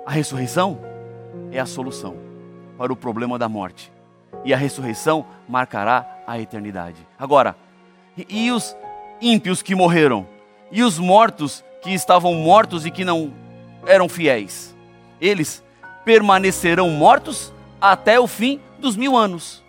A 0.06 0.10
ressurreição 0.12 0.78
é 1.50 1.58
a 1.58 1.66
solução 1.66 2.16
para 2.78 2.92
o 2.92 2.96
problema 2.96 3.38
da 3.38 3.48
morte. 3.48 3.92
E 4.44 4.54
a 4.54 4.56
ressurreição 4.56 5.26
marcará 5.48 6.22
a 6.26 6.38
eternidade. 6.38 7.06
Agora, 7.18 7.56
e 8.28 8.50
os 8.50 8.76
ímpios 9.20 9.62
que 9.62 9.74
morreram? 9.74 10.26
E 10.70 10.82
os 10.82 10.98
mortos 10.98 11.64
que 11.82 11.90
estavam 11.90 12.34
mortos 12.34 12.86
e 12.86 12.90
que 12.90 13.04
não 13.04 13.32
eram 13.86 14.08
fiéis? 14.08 14.74
Eles 15.20 15.62
permanecerão 16.04 16.88
mortos 16.90 17.52
até 17.80 18.18
o 18.20 18.26
fim 18.26 18.60
dos 18.78 18.96
mil 18.96 19.16
anos. 19.16 19.63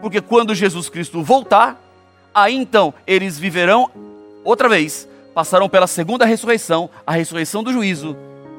Porque 0.00 0.20
quando 0.20 0.54
Jesus 0.54 0.88
Cristo 0.88 1.22
voltar, 1.22 1.80
aí 2.34 2.54
então 2.54 2.92
eles 3.06 3.38
viverão 3.38 3.90
outra 4.44 4.68
vez, 4.68 5.08
passarão 5.34 5.68
pela 5.68 5.86
segunda 5.86 6.24
ressurreição, 6.24 6.88
a 7.06 7.12
ressurreição 7.12 7.62
do 7.62 7.72
juízo, 7.72 8.16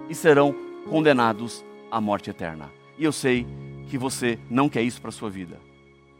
e 0.10 0.16
serão 0.16 0.56
condenados 0.90 1.64
à 1.92 2.00
morte 2.00 2.30
eterna. 2.30 2.70
E 2.98 3.04
eu 3.04 3.12
sei 3.12 3.46
que 3.90 3.98
você 3.98 4.38
não 4.50 4.68
quer 4.68 4.82
isso 4.82 5.00
para 5.00 5.10
a 5.10 5.14
sua 5.14 5.30
vida. 5.30 5.58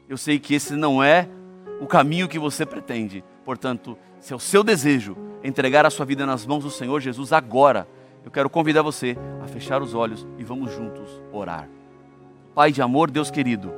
Eu 0.08 0.18
sei 0.18 0.40
que 0.40 0.56
esse 0.56 0.74
não 0.74 1.04
é 1.04 1.28
o 1.82 1.86
caminho 1.86 2.28
que 2.28 2.40
você 2.40 2.66
pretende. 2.66 3.24
Portanto, 3.44 3.98
se 4.20 4.34
é 4.34 4.36
o 4.36 4.40
seu 4.40 4.64
desejo 4.64 5.18
entregar 5.44 5.86
a 5.86 5.90
sua 5.90 6.06
vida 6.06 6.26
nas 6.26 6.46
mãos 6.46 6.64
do 6.64 6.72
Senhor 6.72 7.00
Jesus 7.02 7.34
agora, 7.34 7.88
eu 8.24 8.32
quero 8.32 8.50
convidar 8.50 8.82
você 8.82 9.18
a 9.44 9.48
fechar 9.48 9.82
os 9.82 9.94
olhos 9.94 10.28
e 10.38 10.44
vamos 10.44 10.72
juntos 10.72 11.22
orar. 11.32 11.70
Pai 12.54 12.72
de 12.72 12.82
amor, 12.82 13.12
Deus 13.12 13.30
querido, 13.30 13.72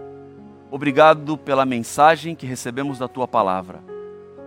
obrigado 0.71 1.37
pela 1.37 1.65
mensagem 1.65 2.35
que 2.35 2.45
recebemos 2.45 2.99
da 2.99 3.07
tua 3.07 3.27
palavra. 3.27 3.83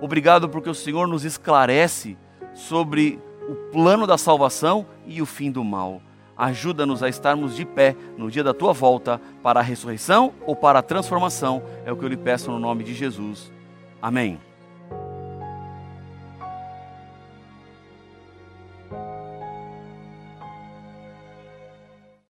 Obrigado 0.01 0.49
porque 0.49 0.69
o 0.69 0.75
Senhor 0.75 1.07
nos 1.07 1.25
esclarece 1.25 2.17
sobre 2.55 3.21
o 3.49 3.55
plano 3.73 4.07
da 4.07 4.19
salvação 4.19 4.87
e 5.07 5.23
o 5.23 5.27
fim 5.27 5.51
do 5.51 5.65
mal. 5.65 6.01
Ajuda-nos 6.37 7.03
a 7.03 7.09
estarmos 7.09 7.55
de 7.55 7.65
pé 7.65 7.95
no 8.17 8.31
dia 8.31 8.43
da 8.43 8.55
tua 8.55 8.73
volta 8.73 9.21
para 9.43 9.61
a 9.61 9.63
ressurreição 9.63 10.33
ou 10.47 10.57
para 10.57 10.79
a 10.79 10.83
transformação. 10.83 11.63
É 11.85 11.93
o 11.93 11.97
que 11.97 12.05
eu 12.05 12.09
lhe 12.09 12.17
peço 12.17 12.51
no 12.51 12.59
nome 12.59 12.83
de 12.83 12.95
Jesus. 12.95 13.53
Amém. 14.01 14.52